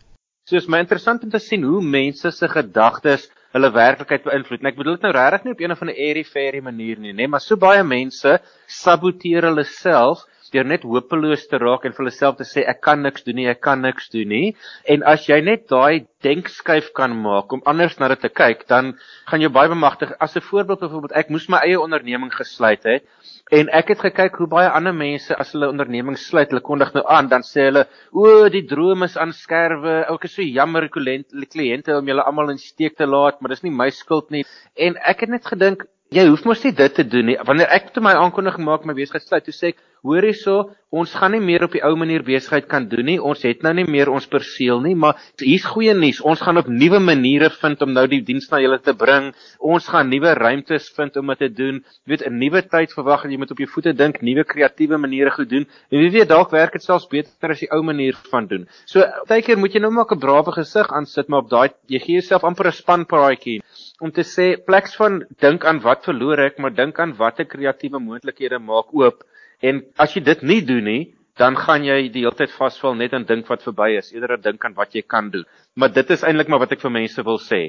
So 0.49 0.59
is 0.59 0.67
my 0.67 0.81
interessant 0.83 1.23
om 1.23 1.31
te 1.31 1.39
sien 1.39 1.63
hoe 1.63 1.79
mense 1.79 2.33
se 2.35 2.49
gedagtes 2.51 3.29
hulle 3.55 3.69
werklikheid 3.71 4.25
beïnvloed. 4.27 4.59
En 4.59 4.71
ek 4.73 4.81
bedoel 4.81 4.97
dit 4.97 5.07
nou 5.07 5.13
regtig 5.15 5.45
nie 5.45 5.55
op 5.55 5.63
een 5.63 5.75
of 5.77 5.85
ander 5.85 6.01
airy 6.09 6.25
fairy 6.27 6.59
manier 6.65 6.99
nie, 6.99 7.15
nê, 7.15 7.29
maar 7.31 7.43
so 7.45 7.55
baie 7.55 7.85
mense 7.87 8.35
saboteer 8.81 9.47
hulle 9.47 9.63
self 9.69 10.25
deur 10.53 10.67
net 10.69 10.85
hopeloos 10.87 11.47
te 11.49 11.59
raak 11.61 11.85
en 11.85 11.95
vir 11.97 12.05
hulself 12.07 12.37
te 12.39 12.47
sê 12.47 12.63
ek 12.69 12.81
kan 12.85 13.01
niks 13.03 13.25
doen 13.25 13.39
nie, 13.41 13.49
ek 13.51 13.61
kan 13.65 13.81
niks 13.81 14.09
doen 14.13 14.29
nie. 14.29 14.55
En 14.89 15.03
as 15.09 15.27
jy 15.29 15.41
net 15.41 15.67
daai 15.71 16.05
denkskuif 16.23 16.91
kan 16.95 17.15
maak 17.19 17.51
om 17.53 17.63
anders 17.69 17.97
na 17.99 18.07
dit 18.13 18.21
te 18.23 18.31
kyk, 18.31 18.63
dan 18.69 18.93
gaan 19.29 19.43
jy 19.43 19.51
baie 19.53 19.71
bemagtig. 19.71 20.13
As 20.19 20.37
'n 20.37 20.45
voorbeeld 20.49 20.79
byvoorbeeld, 20.79 21.17
ek 21.17 21.29
moes 21.29 21.49
my 21.49 21.59
eie 21.65 21.79
onderneming 21.79 22.31
gesluit 22.33 22.83
het 22.83 23.03
en 23.51 23.69
ek 23.69 23.89
het 23.93 23.99
gekyk 23.99 24.37
hoe 24.39 24.47
baie 24.47 24.69
ander 24.69 24.93
mense 24.93 25.35
as 25.35 25.51
hulle 25.51 25.69
onderneming 25.69 26.17
sluit, 26.17 26.49
hulle 26.49 26.61
kondig 26.61 26.93
nou 26.93 27.03
aan, 27.07 27.27
dan 27.27 27.43
sê 27.43 27.67
hulle, 27.69 27.87
"O, 28.11 28.49
die 28.49 28.65
droom 28.65 29.03
is 29.03 29.17
aan 29.17 29.33
skerwe. 29.33 30.05
Ek 30.09 30.23
is 30.25 30.35
so 30.35 30.41
jammer, 30.41 30.89
kliënte 30.89 31.97
om 31.97 32.07
julle 32.07 32.23
almal 32.23 32.49
in 32.51 32.57
steek 32.57 32.95
te 32.95 33.05
laat, 33.05 33.41
maar 33.41 33.49
dis 33.49 33.63
nie 33.63 33.71
my 33.71 33.89
skuld 33.89 34.31
nie." 34.31 34.43
En 34.75 34.95
ek 34.97 35.19
het 35.21 35.29
net 35.29 35.45
gedink, 35.45 35.85
jy 36.11 36.27
hoef 36.27 36.45
mos 36.45 36.63
nie 36.63 36.71
dit 36.71 36.95
te 36.95 37.03
doen 37.03 37.25
nie. 37.25 37.37
Wanneer 37.37 37.71
ek 37.73 37.93
toe 37.93 38.03
my 38.03 38.13
aankondiging 38.13 38.65
maak 38.65 38.85
my 38.85 38.93
besigheid 38.93 39.25
sluit, 39.25 39.43
toe 39.47 39.53
sê 39.53 39.67
ek, 39.73 39.77
hoor 40.03 40.25
hierso, 40.27 40.55
ons 40.93 41.13
gaan 41.17 41.31
nie 41.33 41.41
meer 41.41 41.63
op 41.65 41.73
die 41.73 41.81
ou 41.87 41.93
manier 41.97 42.21
besigheid 42.25 42.67
kan 42.69 42.85
doen 42.91 43.07
nie. 43.07 43.15
Ons 43.17 43.41
het 43.47 43.63
nou 43.65 43.71
nie 43.73 43.85
meer 43.87 44.11
ons 44.13 44.27
perseel 44.29 44.81
nie, 44.83 44.93
maar 44.99 45.17
hier's 45.41 45.65
goeie 45.65 45.95
nuus. 45.97 46.19
Ons 46.21 46.43
gaan 46.45 46.59
op 46.61 46.67
nuwe 46.69 46.99
maniere 47.01 47.49
vind 47.55 47.81
om 47.81 47.93
nou 47.95 48.03
die 48.11 48.21
diens 48.27 48.45
na 48.51 48.59
julle 48.61 48.77
te 48.83 48.93
bring. 48.99 49.31
Ons 49.73 49.87
gaan 49.89 50.11
nuwe 50.11 50.35
ruimtes 50.37 50.91
vind 50.97 51.17
om 51.17 51.33
dit 51.33 51.41
te 51.45 51.49
doen. 51.49 51.79
Jy 52.05 52.13
weet, 52.13 52.25
'n 52.27 52.37
nuwe 52.37 52.61
tyd 52.61 52.93
verwag 52.93 53.25
en 53.25 53.31
jy 53.31 53.39
moet 53.39 53.51
op 53.55 53.63
jou 53.63 53.69
voete 53.73 53.93
dink, 53.93 54.21
nuwe 54.21 54.43
kreatiewe 54.43 54.97
maniere 54.97 55.31
goed 55.31 55.49
doen. 55.49 55.65
En 55.89 55.99
wie 55.99 56.11
weet, 56.11 56.29
dalk 56.29 56.51
werk 56.51 56.73
dit 56.73 56.83
selfs 56.83 57.07
beter 57.07 57.49
as 57.49 57.59
die 57.59 57.71
ou 57.71 57.81
manier 57.81 58.13
van 58.29 58.47
doen. 58.47 58.67
So, 58.85 59.01
baie 59.27 59.41
keer 59.41 59.57
moet 59.57 59.73
jy 59.73 59.79
nou 59.79 59.91
maar 59.91 60.05
'n 60.11 60.19
brawe 60.19 60.51
gesig 60.51 60.91
aansit, 60.91 61.27
maar 61.27 61.39
op 61.39 61.49
daai 61.49 61.69
jy 61.87 61.99
gee 61.99 62.19
jouself 62.19 62.43
amper 62.43 62.67
'n 62.67 62.71
spanpaadjie 62.71 63.63
om 63.99 64.11
te 64.11 64.21
sê 64.21 64.57
pleks 64.63 64.95
van 64.95 65.23
dink 65.39 65.65
aan 65.65 65.79
wat 65.79 66.03
verloor 66.03 66.39
ek, 66.39 66.59
maar 66.59 66.73
dink 66.73 66.99
aan 66.99 67.15
watter 67.15 67.45
kreatiewe 67.45 67.99
moontlikhede 67.99 68.59
maak 68.59 68.93
oop 68.93 69.23
En 69.63 69.79
as 70.03 70.15
jy 70.15 70.23
dit 70.27 70.41
nie 70.43 70.61
doen 70.67 70.83
nie, 70.83 71.03
dan 71.39 71.55
gaan 71.57 71.85
jy 71.87 72.09
die 72.13 72.25
hele 72.25 72.35
tyd 72.37 72.51
vasval 72.53 72.97
net 72.99 73.13
aan 73.15 73.25
dink 73.29 73.47
wat 73.49 73.63
verby 73.65 73.93
is, 73.97 74.11
eerder 74.13 74.35
as 74.35 74.43
dink 74.43 74.65
aan 74.67 74.75
wat 74.77 74.93
jy 74.93 75.01
kan 75.07 75.31
doen. 75.33 75.47
Maar 75.79 75.93
dit 75.95 76.11
is 76.13 76.25
eintlik 76.27 76.51
maar 76.51 76.61
wat 76.65 76.75
ek 76.75 76.83
vir 76.83 76.93
mense 76.93 77.23
wil 77.25 77.39
sê. 77.41 77.61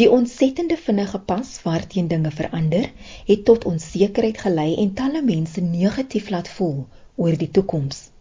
Die 0.00 0.08
ontsettende 0.08 0.78
vinnige 0.80 1.18
pas 1.28 1.48
waarteen 1.66 2.08
dinge 2.08 2.30
verander, 2.32 2.86
het 3.28 3.44
tot 3.44 3.66
onsekerheid 3.68 4.38
gelei 4.40 4.70
en 4.80 4.94
talle 4.96 5.20
mense 5.26 5.60
negatief 5.60 6.30
laat 6.32 6.48
voel 6.48 6.86
oor 7.20 7.36
die 7.36 7.50
toekoms. 7.50 8.11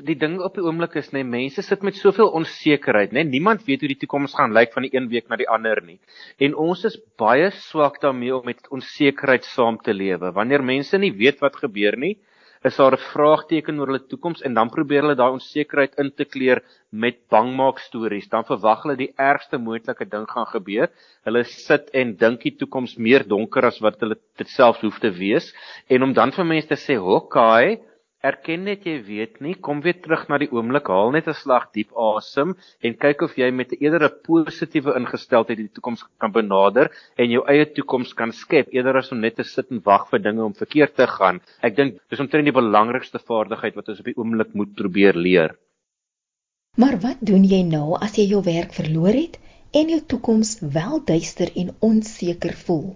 Die 0.00 0.14
ding 0.16 0.38
op 0.40 0.54
die 0.56 0.62
oomblik 0.64 0.94
is 0.96 1.10
net 1.12 1.26
mense 1.28 1.60
sit 1.60 1.82
met 1.84 1.98
soveel 2.00 2.30
onsekerheid, 2.38 3.10
né? 3.12 3.26
Niemand 3.28 3.66
weet 3.66 3.82
hoe 3.84 3.90
die 3.90 3.98
toekoms 4.00 4.32
gaan 4.38 4.54
lyk 4.56 4.72
van 4.72 4.86
die 4.86 4.90
een 4.94 5.10
week 5.12 5.28
na 5.28 5.36
die 5.36 5.48
ander 5.52 5.82
nie. 5.84 5.98
En 6.40 6.56
ons 6.56 6.86
is 6.88 6.96
baie 7.20 7.50
swak 7.68 8.00
daarmee 8.00 8.32
om 8.32 8.46
met 8.48 8.70
onsekerheid 8.72 9.44
saam 9.44 9.76
te 9.76 9.92
lewe. 9.92 10.32
Wanneer 10.32 10.64
mense 10.64 10.96
nie 10.96 11.12
weet 11.12 11.44
wat 11.44 11.60
gebeur 11.60 11.98
nie, 12.00 12.16
is 12.64 12.76
daar 12.80 12.96
'n 12.96 13.04
vraagteken 13.12 13.78
oor 13.78 13.92
hulle 13.92 14.08
toekoms 14.08 14.40
en 14.40 14.54
dan 14.54 14.70
probeer 14.70 15.02
hulle 15.02 15.18
daai 15.18 15.36
onsekerheid 15.36 15.94
in 15.98 16.10
te 16.10 16.24
kleur 16.24 16.62
met 16.90 17.20
bangmaak 17.28 17.78
stories. 17.78 18.28
Dan 18.28 18.44
verwag 18.44 18.82
hulle 18.82 18.96
die 18.96 19.12
ergste 19.18 19.58
moontlike 19.58 20.08
ding 20.08 20.26
gaan 20.26 20.46
gebeur. 20.46 20.88
Hulle 21.24 21.44
sit 21.44 21.90
en 21.92 22.16
dink 22.16 22.40
die 22.40 22.56
toekoms 22.56 22.96
meer 22.96 23.28
donker 23.28 23.66
as 23.66 23.78
wat 23.80 24.00
hulle 24.00 24.16
dit 24.38 24.48
self 24.48 24.80
hoef 24.80 24.98
te 25.00 25.10
wees 25.10 25.52
en 25.88 26.02
om 26.02 26.12
dan 26.14 26.32
vir 26.32 26.44
mense 26.44 26.68
te 26.68 26.80
sê, 26.80 26.96
"Hokkai, 26.96 27.91
Erken 28.22 28.60
net 28.68 28.84
jy 28.86 29.00
weet 29.02 29.40
nie, 29.42 29.56
kom 29.66 29.80
weer 29.82 29.96
terug 29.98 30.28
na 30.30 30.36
die 30.38 30.46
oomblik, 30.54 30.86
haal 30.94 31.08
net 31.10 31.26
'n 31.30 31.34
slag 31.34 31.64
diep 31.74 31.90
asem 31.98 32.52
en 32.86 32.94
kyk 33.04 33.24
of 33.26 33.34
jy 33.40 33.48
met 33.50 33.72
'n 33.74 33.82
eerder 33.82 34.04
'n 34.08 34.20
positiewe 34.28 34.94
ingesteldheid 35.00 35.58
die 35.58 35.74
toekoms 35.78 36.04
kan 36.22 36.30
benader 36.36 36.92
en 37.18 37.34
jou 37.34 37.42
eie 37.50 37.66
toekoms 37.66 38.14
kan 38.14 38.30
skep 38.30 38.70
eerder 38.70 38.98
as 39.02 39.10
om 39.10 39.20
net 39.26 39.36
te 39.36 39.42
sit 39.42 39.72
en 39.72 39.82
wag 39.90 40.06
vir 40.10 40.22
dinge 40.28 40.44
om 40.44 40.54
verkeerd 40.54 40.94
te 40.94 41.06
gaan. 41.16 41.42
Ek 41.62 41.74
dink 41.74 41.98
dis 42.10 42.20
omtrent 42.20 42.46
die 42.46 42.60
belangrikste 42.62 43.18
vaardigheid 43.18 43.74
wat 43.74 43.88
ons 43.88 43.98
op 43.98 44.06
die 44.06 44.16
oomblik 44.16 44.54
moet 44.54 44.72
probeer 44.76 45.18
leer. 45.18 45.58
Maar 46.78 47.00
wat 47.02 47.18
doen 47.20 47.44
jy 47.44 47.62
nou 47.66 47.98
as 47.98 48.14
jy 48.16 48.30
jou 48.30 48.42
werk 48.44 48.72
verloor 48.72 49.18
het 49.18 49.40
en 49.74 49.88
jou 49.88 50.00
toekoms 50.00 50.60
wel 50.60 51.02
duister 51.04 51.50
en 51.56 51.74
onseker 51.80 52.54
voel? 52.66 52.94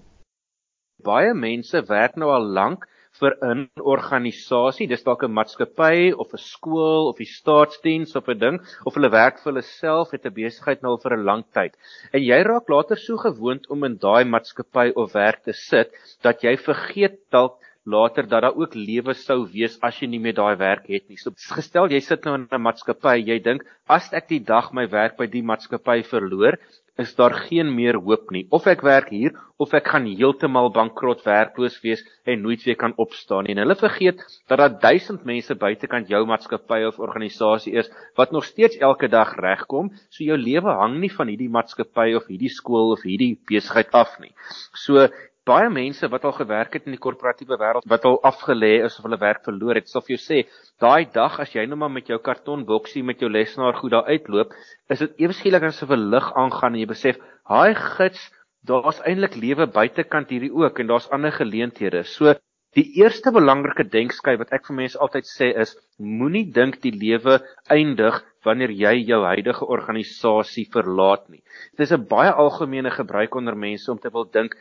Baie 1.03 1.35
mense 1.35 1.83
werk 1.89 2.15
nou 2.15 2.31
al 2.31 2.47
lank 2.47 2.87
vir 3.21 3.37
'n 3.43 3.69
organisasie, 3.81 4.89
dis 4.89 5.05
dalk 5.07 5.25
'n 5.25 5.37
maatskappy 5.39 6.13
of 6.13 6.33
'n 6.35 6.43
skool 6.43 7.09
of 7.11 7.17
die 7.23 7.31
staatsdiens 7.31 8.17
of 8.17 8.29
'n 8.29 8.39
ding 8.39 8.59
of 8.85 8.95
hulle 8.95 9.11
werk 9.11 9.39
vir 9.43 9.53
hulle 9.53 9.63
self 9.63 10.13
het 10.13 10.27
'n 10.27 10.35
besigheid 10.41 10.83
nou 10.83 10.97
vir 11.05 11.17
'n 11.17 11.25
lang 11.25 11.45
tyd. 11.53 11.73
En 12.13 12.23
jy 12.23 12.43
raak 12.43 12.69
later 12.69 12.97
so 12.97 13.17
gewoond 13.17 13.71
om 13.71 13.85
in 13.85 13.97
daai 13.97 14.25
maatskappy 14.25 14.93
of 14.97 15.13
werk 15.13 15.43
te 15.45 15.53
sit 15.53 15.91
dat 16.23 16.43
jy 16.43 16.57
vergeet 16.57 17.19
dalk 17.31 17.59
later 17.87 18.27
dat 18.29 18.43
daar 18.43 18.57
ook 18.57 18.75
lewe 18.75 19.15
sou 19.15 19.47
wees 19.53 19.79
as 19.83 20.01
jy 20.01 20.09
nie 20.11 20.19
meer 20.19 20.35
daai 20.35 20.57
werk 20.59 20.89
het 20.91 21.09
nie. 21.09 21.17
So 21.17 21.31
gestel 21.55 21.89
jy 21.91 22.01
sit 22.01 22.25
nou 22.25 22.35
in 22.35 22.49
'n 22.51 22.63
maatskappy, 22.63 23.17
jy 23.27 23.39
dink 23.39 23.63
as 23.89 24.13
ek 24.13 24.29
die 24.29 24.41
dag 24.41 24.73
my 24.73 24.87
werk 24.91 25.17
by 25.17 25.27
die 25.27 25.43
maatskappy 25.43 26.03
verloor, 26.03 26.59
is 26.97 27.15
daar 27.17 27.35
geen 27.47 27.75
meer 27.75 27.99
hoop 28.01 28.31
nie. 28.33 28.47
Of 28.51 28.67
ek 28.71 28.83
werk 28.87 29.11
hier 29.13 29.35
of 29.61 29.73
ek 29.77 29.89
gaan 29.93 30.07
heeltemal 30.09 30.71
bankrot 30.73 31.23
werkloos 31.25 31.79
wees 31.85 32.03
en 32.29 32.43
nooit 32.45 32.65
weer 32.65 32.77
kan 32.81 32.95
opstaan 33.01 33.47
nie. 33.47 33.55
En 33.55 33.63
hulle 33.65 33.77
vergeet 33.79 34.23
dat 34.49 34.61
daar 34.61 34.75
duisend 34.81 35.25
mense 35.29 35.55
buitekant 35.61 36.09
jou 36.13 36.23
maatskappy 36.29 36.83
of 36.89 37.01
organisasie 37.01 37.77
is 37.81 37.91
wat 38.17 38.33
nog 38.33 38.45
steeds 38.49 38.81
elke 38.81 39.09
dag 39.13 39.37
regkom. 39.41 39.93
So 40.09 40.25
jou 40.25 40.39
lewe 40.41 40.77
hang 40.81 40.99
nie 41.01 41.13
van 41.13 41.33
hierdie 41.33 41.53
maatskappy 41.53 42.15
of 42.17 42.29
hierdie 42.33 42.53
skool 42.53 42.97
of 42.97 43.05
hierdie 43.05 43.37
besigheid 43.49 43.93
af 43.97 44.19
nie. 44.21 44.33
So 44.75 45.09
baie 45.47 45.69
mense 45.71 46.09
wat 46.11 46.25
al 46.27 46.35
gewerk 46.37 46.75
het 46.75 46.89
in 46.89 46.97
die 46.97 47.03
korporatiewe 47.03 47.59
wêreld 47.61 47.87
wat 47.93 48.07
al 48.09 48.19
afgelê 48.31 48.73
is 48.87 48.97
of 48.99 49.07
hulle 49.07 49.19
werk 49.21 49.45
verloor 49.47 49.79
het, 49.79 49.89
sal 49.89 50.03
vir 50.07 50.17
jou 50.17 50.23
sê, 50.23 50.39
daai 50.83 51.07
dag 51.15 51.39
as 51.43 51.55
jy 51.55 51.67
nou 51.71 51.79
maar 51.83 51.93
met 51.95 52.11
jou 52.11 52.19
kartonboksie 52.19 53.05
met 53.07 53.23
jou 53.23 53.31
lesenaar 53.31 53.79
goed 53.79 53.95
daar 53.95 54.11
uitloop, 54.11 54.57
is 54.91 55.05
dit 55.05 55.23
ewe 55.23 55.37
skielik 55.39 55.69
asof 55.69 55.95
'n 55.95 56.11
lig 56.15 56.33
aangaan 56.35 56.75
en 56.75 56.81
jy 56.81 56.89
besef, 56.95 57.23
"Haai 57.45 57.75
gits, 57.75 58.31
daar's 58.67 59.01
eintlik 59.07 59.37
lewe 59.37 59.67
buitekant 59.67 60.31
hierdie 60.31 60.53
ook 60.53 60.81
en 60.81 60.87
daar's 60.87 61.11
ander 61.11 61.33
geleenthede." 61.33 62.03
So 62.05 62.35
Die 62.77 63.01
eerste 63.01 63.31
belangrike 63.33 63.87
denkskyk 63.89 64.37
wat 64.37 64.51
ek 64.53 64.67
vir 64.69 64.77
mense 64.77 64.99
altyd 65.01 65.25
sê 65.25 65.47
is 65.63 65.71
moenie 65.97 66.45
dink 66.53 66.75
die 66.83 66.93
lewe 66.93 67.39
eindig 67.73 68.19
wanneer 68.45 68.69
jy 68.69 68.93
jou 69.09 69.23
huidige 69.25 69.65
organisasie 69.77 70.67
verlaat 70.75 71.25
nie. 71.33 71.41
Dit 71.73 71.87
is 71.87 71.93
'n 71.97 72.05
baie 72.11 72.35
algemene 72.45 72.91
gebruik 72.91 73.35
onder 73.35 73.57
mense 73.57 73.91
om 73.91 73.99
te 73.99 74.13
wil 74.13 74.29
dink 74.29 74.53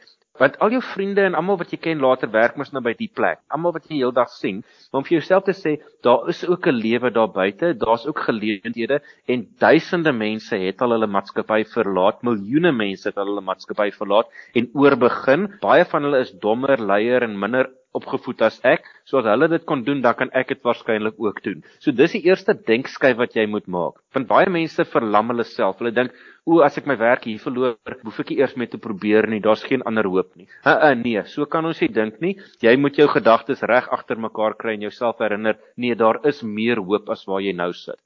Want 0.41 0.57
al 0.59 0.73
jou 0.75 0.81
vriende 0.83 1.23
en 1.23 1.35
almal 1.39 1.59
wat 1.61 1.71
jy 1.71 1.77
ken 1.79 2.01
later 2.03 2.27
werk 2.31 2.57
mos 2.59 2.73
nou 2.75 2.81
by 2.83 2.91
die 2.99 3.07
plek. 3.07 3.39
Almal 3.55 3.71
wat 3.77 3.85
jy 3.87 4.01
heeldag 4.01 4.33
sien, 4.33 4.63
maar 4.91 4.99
om 4.99 5.05
vir 5.07 5.15
jouself 5.17 5.45
te 5.47 5.55
sê, 5.55 5.77
daar 6.03 6.27
is 6.33 6.43
ook 6.43 6.67
'n 6.67 6.75
lewe 6.75 7.11
daar 7.11 7.31
buite, 7.31 7.73
daar's 7.73 8.05
ook 8.05 8.19
geleenthede 8.27 8.99
en 9.27 9.47
duisende 9.59 10.11
mense 10.11 10.55
het 10.55 10.81
al 10.81 10.91
hulle 10.91 11.07
maatskappy 11.07 11.63
verlaat, 11.63 12.21
miljoene 12.23 12.71
mense 12.71 13.07
het 13.07 13.17
al 13.17 13.31
hulle 13.31 13.41
maatskappy 13.41 13.91
verlaat 13.91 14.27
en 14.53 14.69
oorbegin. 14.73 15.47
Baie 15.61 15.85
van 15.85 16.03
hulle 16.03 16.19
is 16.19 16.31
dommer, 16.31 16.77
leier 16.77 17.23
en 17.23 17.39
minder 17.39 17.69
opgevoed 17.95 18.41
as 18.41 18.59
ek, 18.67 18.87
so 19.07 19.21
as 19.21 19.29
hulle 19.29 19.47
dit 19.51 19.65
kon 19.65 19.83
doen, 19.87 20.01
dan 20.03 20.17
kan 20.19 20.31
ek 20.35 20.51
dit 20.53 20.63
waarskynlik 20.67 21.15
ook 21.21 21.41
doen. 21.43 21.63
So 21.79 21.91
dis 21.95 22.11
die 22.17 22.25
eerste 22.27 22.53
denkskyf 22.53 23.17
wat 23.17 23.35
jy 23.37 23.45
moet 23.47 23.67
maak. 23.71 24.01
Want 24.15 24.27
baie 24.27 24.49
mense 24.51 24.85
verlam 24.91 25.31
hulle 25.31 25.45
self. 25.47 25.79
Hulle 25.79 25.93
dink, 25.95 26.11
o, 26.45 26.59
as 26.65 26.77
ek 26.77 26.87
my 26.89 26.95
werk 27.01 27.25
hier 27.25 27.41
verloor, 27.41 27.75
hoef 28.05 28.19
ek 28.21 28.31
eers 28.35 28.55
met 28.61 28.71
te 28.73 28.79
probeer 28.81 29.27
nie, 29.31 29.41
daar's 29.43 29.63
geen 29.65 29.83
ander 29.89 30.07
hoop 30.09 30.31
nie. 30.37 30.47
Uh, 30.61 30.75
uh 30.89 30.93
nee, 30.99 31.21
so 31.31 31.47
kan 31.49 31.65
ons 31.65 31.81
nie 31.81 31.89
dink 31.93 32.21
nie. 32.21 32.35
Jy 32.61 32.75
moet 32.81 32.99
jou 33.01 33.07
gedagtes 33.11 33.63
reg 33.65 33.89
agter 33.97 34.21
mekaar 34.21 34.57
kry 34.59 34.75
en 34.77 34.85
jouself 34.85 35.23
herinner, 35.23 35.57
nee, 35.75 35.97
daar 35.97 36.21
is 36.29 36.43
meer 36.43 36.81
hoop 36.81 37.09
as 37.09 37.25
waar 37.29 37.41
jy 37.41 37.55
nou 37.57 37.71
sit. 37.73 37.97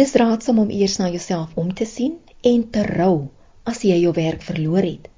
Dis 0.00 0.16
raadsaam 0.20 0.64
om 0.64 0.72
eers 0.72 0.96
na 1.00 1.12
jouself 1.12 1.52
om 1.60 1.74
te 1.74 1.86
sien 1.88 2.18
en 2.52 2.64
te 2.72 2.84
rou 2.88 3.28
as 3.68 3.84
jy 3.84 4.00
jou 4.00 4.14
werk 4.16 4.42
verloor 4.48 4.84
het. 4.84 5.12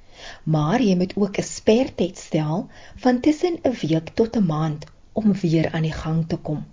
Maar 0.44 0.82
jy 0.84 0.96
moet 1.00 1.14
ook 1.16 1.38
'n 1.38 1.46
spertyd 1.46 2.18
stel 2.18 2.68
van 3.04 3.20
tussen 3.20 3.58
'n 3.64 3.74
week 3.82 4.10
tot 4.14 4.36
'n 4.36 4.46
maand 4.46 4.86
om 5.12 5.32
weer 5.42 5.70
aan 5.72 5.86
die 5.86 5.98
gang 6.02 6.26
te 6.28 6.36
kom. 6.36 6.66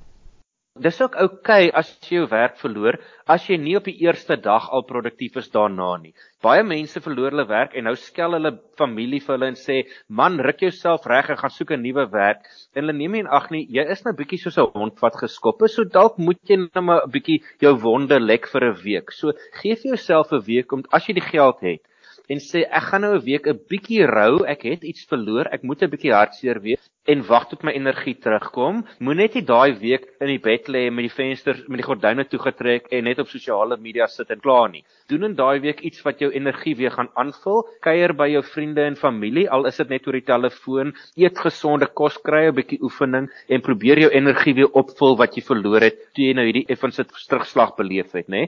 Dis 0.83 0.99
ook 1.01 1.15
oukei 1.17 1.67
okay 1.67 1.69
as 1.79 1.87
jy 2.05 2.19
jou 2.19 2.25
werk 2.29 2.57
verloor 2.61 2.97
as 3.33 3.45
jy 3.49 3.57
nie 3.57 3.75
op 3.79 3.87
die 3.89 3.95
eerste 4.05 4.35
dag 4.47 4.67
al 4.69 4.83
produktief 4.89 5.39
is 5.41 5.49
daarna 5.53 5.87
nie. 6.01 6.13
Baie 6.45 6.61
mense 6.63 7.01
verloor 7.01 7.33
hulle 7.33 7.45
werk 7.49 7.73
en 7.73 7.87
nou 7.89 7.95
skel 7.97 8.37
hulle 8.37 8.51
familie 8.77 9.21
vir 9.25 9.35
hulle 9.35 9.49
en 9.53 9.57
sê: 9.57 9.79
"Man, 10.07 10.37
ruk 10.47 10.61
jouself 10.61 11.07
reg 11.09 11.31
en 11.33 11.41
gaan 11.41 11.55
soek 11.55 11.71
'n 11.71 11.81
nuwe 11.81 12.05
werk." 12.13 12.45
En 12.75 12.83
hulle 12.83 12.97
neem 12.99 13.17
nie 13.17 13.23
in 13.25 13.33
ag 13.39 13.49
nie, 13.51 13.65
jy 13.79 13.87
is 13.95 14.05
nou 14.05 14.13
bietjie 14.13 14.41
soos 14.43 14.57
'n 14.57 14.71
hond 14.77 15.01
wat 15.01 15.17
geskop 15.23 15.63
is, 15.63 15.75
so 15.75 15.83
dalk 15.83 16.17
moet 16.17 16.39
jy 16.49 16.57
net 16.57 16.75
nou 16.75 16.83
maar 16.83 17.01
'n 17.05 17.11
bietjie 17.11 17.41
jou 17.59 17.73
wonde 17.73 18.19
lek 18.19 18.47
vir 18.47 18.69
'n 18.69 18.81
week. 18.83 19.11
So 19.11 19.33
gee 19.61 19.75
vir 19.75 19.95
jouself 19.95 20.31
'n 20.31 20.45
week 20.45 20.71
om 20.73 20.83
as 20.91 21.07
jy 21.07 21.13
die 21.13 21.29
geld 21.33 21.59
het 21.61 21.81
en 22.29 22.37
sê 22.37 22.59
ek 22.69 22.83
gaan 22.89 23.01
nou 23.01 23.15
'n 23.15 23.25
week 23.25 23.47
'n 23.47 23.59
bietjie 23.69 24.05
rou, 24.05 24.45
ek 24.45 24.61
het 24.63 24.83
iets 24.83 25.05
verloor, 25.09 25.47
ek 25.51 25.63
moet 25.63 25.81
'n 25.81 25.89
bietjie 25.89 26.13
hartseer 26.13 26.59
wees 26.61 26.89
en 27.07 27.23
wag 27.27 27.45
tot 27.47 27.63
my 27.63 27.71
energie 27.75 28.15
terugkom. 28.19 28.81
Moenie 28.99 29.29
net 29.29 29.47
daai 29.47 29.77
week 29.79 30.07
in 30.19 30.31
die 30.33 30.41
bed 30.43 30.67
lê 30.73 30.83
met 30.91 31.07
die 31.07 31.13
vensters 31.13 31.63
met 31.71 31.79
die 31.79 31.85
gordyne 31.87 32.25
toegetrek 32.27 32.89
en 32.91 33.07
net 33.07 33.21
op 33.23 33.31
sosiale 33.31 33.77
media 33.79 34.09
sit 34.11 34.33
en 34.33 34.41
kla 34.43 34.65
nie. 34.73 34.83
Doen 35.11 35.29
in 35.29 35.37
daai 35.39 35.61
week 35.63 35.81
iets 35.87 36.03
wat 36.03 36.19
jou 36.23 36.29
energie 36.35 36.75
weer 36.75 36.91
gaan 36.91 37.09
aanvul. 37.15 37.63
Kuier 37.85 38.13
by 38.19 38.27
jou 38.33 38.43
vriende 38.49 38.83
en 38.83 38.99
familie, 38.99 39.47
al 39.47 39.69
is 39.71 39.79
dit 39.79 39.95
net 39.95 40.07
oor 40.07 40.19
die 40.19 40.27
telefoon. 40.27 40.93
Eet 41.15 41.39
gesonde 41.47 41.87
kos, 41.87 42.19
kry 42.27 42.47
'n 42.49 42.55
bietjie 42.59 42.81
oefening 42.83 43.31
en 43.47 43.65
probeer 43.69 44.03
jou 44.03 44.11
energie 44.11 44.57
weer 44.59 44.71
opvul 44.83 45.15
wat 45.17 45.37
jy 45.37 45.43
verloor 45.47 45.81
het 45.87 45.99
toe 46.13 46.27
jy 46.27 46.33
nou 46.33 46.45
hierdie 46.45 46.67
effense 46.67 47.03
terugslag 47.03 47.75
beleef 47.77 48.11
het, 48.11 48.27
né? 48.27 48.47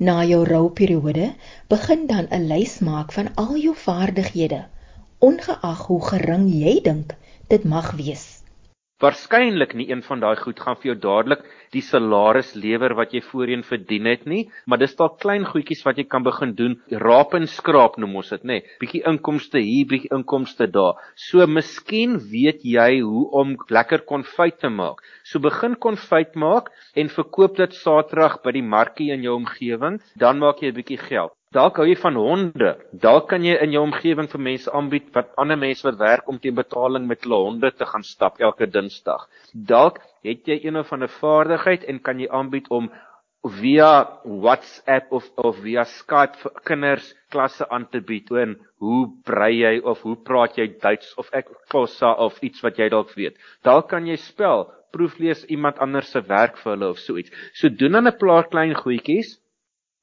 Na 0.00 0.24
jou 0.24 0.44
rouperiode 0.48 1.34
begin 1.68 2.06
dan 2.06 2.28
'n 2.30 2.48
lys 2.48 2.80
maak 2.80 3.12
van 3.12 3.28
al 3.36 3.56
jou 3.56 3.74
vaardighede, 3.76 4.64
ongeag 5.20 5.86
hoe 5.86 6.02
gering 6.08 6.48
jy 6.48 6.80
dink 6.80 7.12
dit 7.52 7.64
mag 7.68 7.92
wees. 7.98 8.42
Waarskynlik 9.02 9.72
nie 9.74 9.88
een 9.90 10.02
van 10.06 10.20
daai 10.22 10.36
goed 10.38 10.60
gaan 10.62 10.76
vir 10.78 10.92
jou 10.92 10.94
dadelik 11.04 11.40
die 11.74 11.82
salaris 11.82 12.52
lewer 12.54 12.92
wat 12.94 13.16
jy 13.16 13.20
voorheen 13.26 13.64
verdien 13.66 14.06
het 14.06 14.28
nie, 14.30 14.44
maar 14.66 14.78
dis 14.78 14.94
dalk 15.00 15.16
klein 15.24 15.42
goedjies 15.48 15.82
wat 15.88 15.98
jy 15.98 16.04
kan 16.06 16.22
begin 16.22 16.52
doen. 16.60 16.76
Raap 17.02 17.34
en 17.34 17.48
skraap 17.50 17.98
noem 17.98 18.14
ons 18.20 18.30
dit, 18.30 18.46
nê? 18.46 18.60
Bietjie 18.78 19.02
inkomste 19.10 19.58
hier, 19.58 19.90
bietjie 19.90 20.12
inkomste 20.14 20.70
daar. 20.70 21.02
So 21.18 21.48
miskien 21.50 22.20
weet 22.30 22.62
jy 22.62 23.02
hoe 23.02 23.26
om 23.42 23.56
lekker 23.74 24.06
konfyt 24.06 24.62
te 24.62 24.70
maak. 24.70 25.02
So 25.26 25.42
begin 25.42 25.74
konfyt 25.74 26.38
maak 26.38 26.70
en 26.94 27.10
verkoop 27.10 27.58
dit 27.58 27.74
Saterdag 27.82 28.38
by 28.46 28.54
die 28.54 28.66
markie 28.78 29.10
in 29.10 29.26
jou 29.26 29.34
omgewing, 29.42 29.98
dan 30.14 30.38
maak 30.38 30.62
jy 30.62 30.70
'n 30.70 30.78
bietjie 30.78 31.02
geld. 31.10 31.34
Dalk 31.52 31.76
hou 31.76 31.84
jy 31.84 31.96
van 32.00 32.16
honde. 32.16 32.68
Dalk 32.96 33.26
kan 33.28 33.44
jy 33.44 33.58
in 33.60 33.74
jou 33.74 33.82
omgewing 33.84 34.28
vir 34.32 34.40
mense 34.40 34.72
aanbied 34.72 35.10
wat 35.12 35.34
ander 35.42 35.58
mense 35.60 35.84
wat 35.84 35.98
werk 36.00 36.28
om 36.32 36.38
teen 36.40 36.56
betaling 36.56 37.04
met 37.10 37.26
hulle 37.26 37.40
honde 37.44 37.70
te 37.76 37.88
gaan 37.90 38.04
stap 38.08 38.40
elke 38.40 38.68
Dinsdag. 38.72 39.26
Dalk 39.52 39.98
het 40.24 40.48
jy 40.48 40.62
een 40.62 40.80
of 40.80 40.92
ander 40.96 41.12
vaardigheid 41.12 41.84
en 41.92 41.98
kan 42.06 42.22
jy 42.22 42.30
aanbied 42.32 42.70
om 42.72 42.88
via 43.58 43.90
WhatsApp 44.24 45.12
of 45.12 45.28
of 45.36 45.58
via 45.66 45.84
Skype 45.92 46.40
vir 46.40 46.56
kinders 46.70 47.10
klasse 47.34 47.68
aan 47.68 47.84
te 47.90 48.00
bied 48.00 48.30
oor 48.32 48.54
hoe 48.80 49.02
brei 49.26 49.52
jy 49.58 49.74
of 49.82 50.00
hoe 50.06 50.16
praat 50.16 50.56
jy 50.56 50.70
Duits 50.80 51.12
of 51.18 51.28
ek 51.36 51.50
Xhosa 51.68 52.14
of 52.16 52.38
iets 52.40 52.64
wat 52.64 52.80
jy 52.80 52.88
dalk 52.88 53.12
weet. 53.18 53.36
Dalk 53.66 53.90
kan 53.92 54.06
jy 54.08 54.16
spel, 54.16 54.70
proeflees 54.94 55.44
iemand 55.52 55.82
anders 55.84 56.14
se 56.14 56.24
werk 56.32 56.56
vir 56.62 56.76
hulle 56.76 56.92
of 56.94 57.02
so 57.02 57.18
iets. 57.20 57.34
So 57.52 57.68
doen 57.68 57.98
dan 57.98 58.08
'n 58.08 58.18
paar 58.18 58.48
klein 58.48 58.74
goedjies 58.74 59.36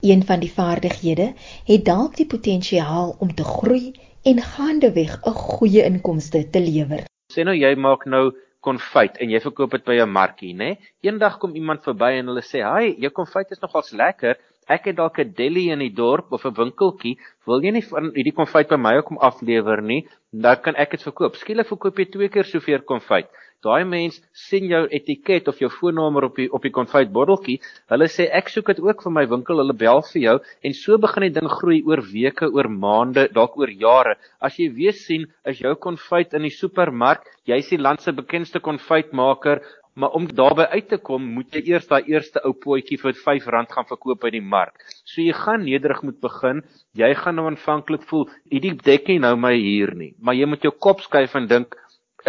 Een 0.01 0.21
van 0.23 0.39
die 0.39 0.51
vaardighede 0.51 1.33
het 1.67 1.81
dalk 1.85 2.13
die 2.15 2.25
potensiaal 2.25 3.09
om 3.19 3.33
te 3.35 3.43
groei 3.43 3.91
en 4.23 4.37
gaandeweg 4.51 5.17
'n 5.27 5.35
goeie 5.39 5.83
inkomste 5.83 6.49
te 6.49 6.59
lewer. 6.59 7.01
Sê 7.33 7.43
nou 7.43 7.55
jy 7.55 7.75
maak 7.75 8.05
nou 8.05 8.31
konfyt 8.59 9.17
en 9.17 9.29
jy 9.29 9.41
verkoop 9.41 9.71
dit 9.71 9.83
by 9.83 9.99
'n 9.99 10.09
markie, 10.09 10.53
né? 10.53 10.77
Eendag 11.01 11.37
kom 11.37 11.55
iemand 11.55 11.83
verby 11.83 12.11
en 12.19 12.27
hulle 12.27 12.41
sê: 12.41 12.63
"Haai, 12.63 12.95
jou 12.97 13.11
konfyt 13.11 13.51
is 13.51 13.59
nogals 13.59 13.91
lekker. 13.91 14.37
Ek 14.67 14.85
het 14.85 14.95
dalk 14.95 15.19
'n 15.19 15.33
deli 15.35 15.69
in 15.69 15.79
die 15.79 15.93
dorp 15.93 16.31
of 16.31 16.45
'n 16.45 16.53
winkeltjie. 16.53 17.19
Wil 17.45 17.61
jy 17.61 17.71
nie 17.71 17.83
van 17.83 18.11
hierdie 18.15 18.35
konfyt 18.39 18.69
by 18.69 18.77
my 18.77 19.01
kom 19.01 19.17
aflewer 19.17 19.81
nie? 19.81 20.07
Dan 20.31 20.61
kan 20.61 20.75
ek 20.75 20.91
dit 20.91 21.03
verkoop. 21.03 21.35
Skielik 21.35 21.67
verkoop 21.67 21.97
jy 21.97 22.05
twee 22.05 22.29
keer 22.29 22.45
soveel 22.45 22.81
konfyt." 22.83 23.27
Daai 23.65 23.83
mens 23.83 24.21
sien 24.31 24.69
jou 24.71 24.85
etiket 24.95 25.49
of 25.51 25.57
jou 25.59 25.67
foonnommer 25.73 26.29
op 26.29 26.37
die 26.39 26.47
op 26.55 26.63
die 26.63 26.71
konfytbotteltjie. 26.71 27.57
Hulle 27.91 28.07
sê 28.07 28.29
ek 28.39 28.51
soek 28.53 28.71
dit 28.71 28.79
ook 28.85 29.03
vir 29.03 29.15
my 29.17 29.25
winkel. 29.33 29.59
Hulle 29.59 29.75
bel 29.81 29.99
vir 30.11 30.21
jou 30.21 30.35
en 30.63 30.77
so 30.77 30.97
begin 30.97 31.25
die 31.27 31.33
ding 31.39 31.49
groei 31.51 31.81
oor 31.83 31.99
weke, 32.13 32.47
oor 32.47 32.69
maande, 32.71 33.27
dalk 33.35 33.57
oor 33.59 33.73
jare. 33.83 34.15
As 34.39 34.55
jy 34.59 34.69
weer 34.77 34.95
sien 34.95 35.27
is 35.43 35.59
jou 35.59 35.75
konfyt 35.75 36.37
in 36.39 36.47
die 36.47 36.55
supermark, 36.55 37.27
jy's 37.51 37.73
die 37.73 37.81
land 37.81 37.99
se 38.05 38.15
bekendste 38.15 38.63
konfytmaker, 38.63 39.59
maar 39.99 40.15
om 40.15 40.27
daarby 40.31 40.63
uit 40.71 40.87
te 40.87 40.97
kom, 41.03 41.25
moet 41.35 41.51
jy 41.51 41.73
eers 41.73 41.87
daai 41.89 42.07
eerste 42.07 42.39
ou 42.47 42.53
potjie 42.55 42.97
vir 43.01 43.11
R5 43.11 43.49
gaan 43.49 43.89
verkoop 43.89 44.21
by 44.23 44.31
die 44.31 44.43
mark. 44.55 44.79
So 45.03 45.19
jy 45.19 45.35
gaan 45.35 45.65
nederig 45.67 45.99
moet 46.07 46.21
begin. 46.23 46.63
Jy 46.95 47.11
gaan 47.19 47.35
nou 47.35 47.49
aanvanklik 47.49 48.07
voel, 48.07 48.29
hierdie 48.47 48.77
dekkie 48.79 49.19
nou 49.19 49.35
my 49.35 49.51
hier 49.57 49.91
nie, 49.99 50.13
maar 50.23 50.37
jy 50.39 50.47
moet 50.47 50.63
jou 50.63 50.71
kop 50.71 51.03
skuif 51.03 51.35
en 51.35 51.51
dink 51.51 51.75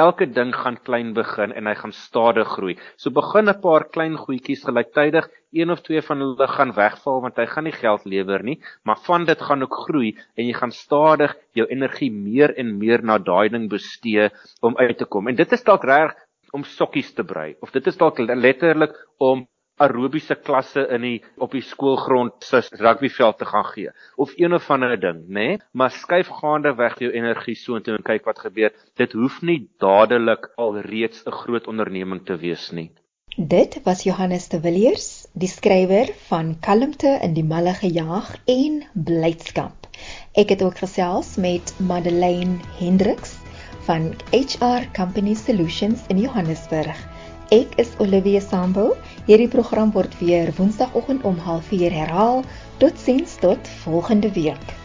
Elke 0.01 0.27
ding 0.37 0.53
gaan 0.55 0.79
klein 0.87 1.11
begin 1.17 1.53
en 1.53 1.67
hy 1.69 1.75
gaan 1.79 1.93
stadig 1.93 2.49
groei. 2.55 2.77
So 2.97 3.11
begin 3.11 3.51
'n 3.53 3.61
paar 3.61 3.85
klein 3.95 4.17
goedjies 4.17 4.63
gelyktydig, 4.69 5.29
een 5.53 5.71
of 5.75 5.83
twee 5.83 6.03
van 6.09 6.21
hulle 6.25 6.49
gaan 6.57 6.73
wegval 6.73 7.21
want 7.25 7.37
hy 7.37 7.47
gaan 7.47 7.65
nie 7.69 7.77
geld 7.83 8.05
lewer 8.05 8.43
nie, 8.43 8.59
maar 8.85 9.01
van 9.09 9.25
dit 9.25 9.41
gaan 9.49 9.63
ook 9.63 9.77
groei 9.85 10.15
en 10.37 10.47
jy 10.47 10.55
gaan 10.55 10.73
stadig 10.73 11.37
jou 11.53 11.67
energie 11.67 12.11
meer 12.11 12.55
en 12.57 12.79
meer 12.79 13.05
na 13.05 13.19
daai 13.19 13.49
ding 13.49 13.69
bestee 13.69 14.31
om 14.63 14.77
uit 14.77 14.97
te 14.99 15.05
kom. 15.05 15.29
En 15.29 15.37
dit 15.37 15.53
is 15.53 15.65
dalk 15.65 15.85
reg 15.85 16.15
om 16.53 16.65
sokkies 16.65 17.15
te 17.15 17.25
brei 17.25 17.55
of 17.61 17.71
dit 17.71 17.87
is 17.87 17.97
dalk 17.97 18.19
letterlik 18.19 18.95
om 19.19 19.47
aerobiese 19.81 20.37
klasse 20.37 20.87
in 20.95 21.05
die 21.07 21.17
op 21.41 21.55
die 21.57 21.65
skoolgrond 21.65 22.45
se 22.45 22.63
rugbyveld 22.81 23.39
te 23.41 23.49
gaan 23.49 23.69
gee 23.73 23.93
of 24.17 24.33
een 24.37 24.55
of 24.55 24.71
ander 24.71 24.97
ding, 25.01 25.23
nê? 25.27 25.47
Nee? 25.49 25.59
Maar 25.73 25.91
skuif 25.91 26.29
gaande 26.41 26.75
weg 26.77 26.99
jou 27.01 27.13
energie 27.13 27.57
soontoe 27.57 27.97
en 27.97 28.07
kyk 28.07 28.25
wat 28.29 28.43
gebeur. 28.47 28.73
Dit 29.01 29.13
hoef 29.13 29.41
nie 29.43 29.61
dadelik 29.79 30.51
alreeds 30.57 31.25
'n 31.27 31.39
groot 31.43 31.67
onderneming 31.67 32.25
te 32.27 32.37
wees 32.37 32.71
nie. 32.71 32.91
Dit 33.37 33.81
was 33.85 34.03
Johannes 34.03 34.49
de 34.49 34.61
Villiers, 34.61 35.27
die 35.33 35.49
skrywer 35.49 36.09
van 36.29 36.57
Kalmte 36.61 37.19
in 37.23 37.35
die 37.35 37.45
malle 37.45 37.75
gejaag 37.75 38.35
en 38.45 38.83
blydskap. 38.95 39.87
Ek 40.35 40.49
het 40.49 40.63
ook 40.63 40.83
gesels 40.83 41.37
met 41.37 41.75
Madeleine 41.79 42.59
Hendriks 42.79 43.39
van 43.87 44.13
HR 44.31 44.91
Company 44.93 45.35
Solutions 45.35 46.05
in 46.09 46.19
Johannesburg. 46.19 47.10
Ek 47.51 47.73
is 47.83 47.89
Olivia 47.99 48.39
Sambo. 48.41 48.93
Hierdie 49.27 49.49
program 49.51 49.91
word 49.91 50.13
weer 50.21 50.53
Woensdagoggend 50.55 51.25
om 51.27 51.35
04:30 51.43 51.97
herhaal. 51.99 52.45
Totsiens 52.79 53.35
tot 53.43 53.69
volgende 53.83 54.31
week. 54.33 54.80